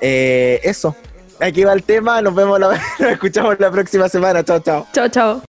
eh, 0.00 0.60
eso. 0.64 0.96
Aquí 1.40 1.62
va 1.62 1.72
el 1.72 1.84
tema. 1.84 2.20
Nos 2.20 2.34
vemos, 2.34 2.58
la, 2.58 2.70
nos 2.98 3.10
escuchamos 3.12 3.60
la 3.60 3.70
próxima 3.70 4.08
semana. 4.08 4.42
Chao, 4.42 4.58
chao. 4.58 4.86
Chao, 4.92 5.08
chao. 5.08 5.49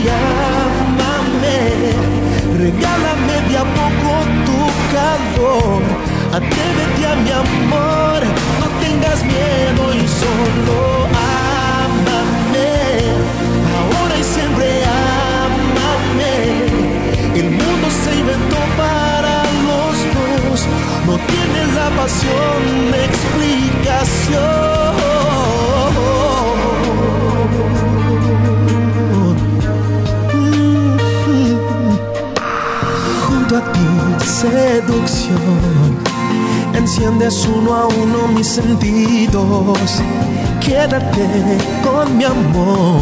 Acércate 0.00 0.04
y 0.04 0.08
ámame. 0.08 1.58
Regálame 2.58 3.36
de 3.48 3.58
a 3.58 3.64
poco 3.64 4.10
tu 4.46 4.58
calor. 4.92 5.82
Atrévete 6.32 7.06
a 7.06 7.14
mi 7.16 7.30
amor, 7.30 8.20
no 8.60 8.66
tengas 8.80 9.24
miedo 9.24 9.94
y 9.94 10.06
solo 10.08 11.06
ámame. 11.76 12.72
Ahora 13.78 14.14
y 14.18 14.24
siempre 14.24 14.68
ámame. 15.44 16.34
El 17.38 17.50
mundo 17.50 17.88
se 18.04 18.10
inventó 18.18 18.58
para 18.76 19.42
los 19.66 19.94
dos. 20.16 20.66
No 21.06 21.14
tiene 21.16 21.60
la 21.74 21.88
pasión 21.96 22.62
explicación. 22.94 24.69
Seducción. 34.24 35.98
Enciendes 36.74 37.46
uno 37.46 37.74
a 37.74 37.86
uno 37.86 38.28
mis 38.28 38.46
sentidos. 38.46 40.02
Quédate 40.60 41.58
con 41.82 42.16
mi 42.16 42.24
amor. 42.24 43.00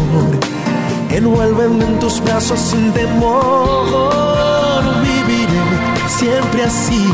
Envuélveme 1.11 1.85
en 1.85 1.99
tus 1.99 2.21
brazos 2.23 2.61
sin 2.61 2.93
temor. 2.93 4.83
Viviré 5.03 5.62
siempre 6.09 6.64
así. 6.64 7.07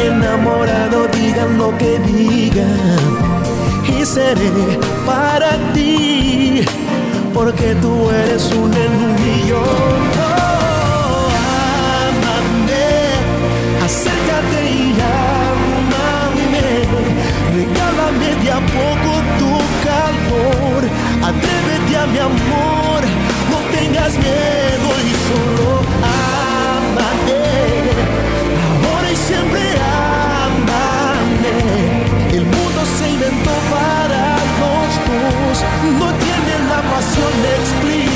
Enamorado, 0.00 1.08
digan 1.08 1.58
lo 1.58 1.76
que 1.78 1.98
digan. 2.00 3.00
Y 3.88 4.04
seré 4.04 4.78
para 5.04 5.50
ti. 5.72 6.64
Porque 7.32 7.74
tú 7.76 8.10
eres 8.10 8.52
un 8.52 8.72
en. 8.74 10.25
Acércate 13.86 14.60
y 14.68 14.94
llámame, 14.98 16.66
regálame 17.54 18.30
de 18.42 18.50
a 18.50 18.58
poco 18.58 19.10
tu 19.38 19.52
calor, 19.86 20.80
atrévete 21.22 21.96
a 21.96 22.06
mi 22.08 22.18
amor, 22.18 23.00
no 23.48 23.58
tengas 23.70 24.12
miedo 24.18 24.88
y 25.06 25.12
solo 25.28 25.68
amate, 26.02 27.44
ahora 28.82 29.08
y 29.12 29.16
siempre 29.28 29.64
amame. 30.34 31.56
El 32.36 32.44
mundo 32.44 32.80
se 32.98 33.04
inventó 33.12 33.54
para 33.70 34.22
los 34.62 34.90
dos, 35.06 35.56
no 36.00 36.08
tiene 36.24 36.54
la 36.70 36.80
pasión 36.90 37.32
de 37.40 37.50
explicar. 37.54 38.15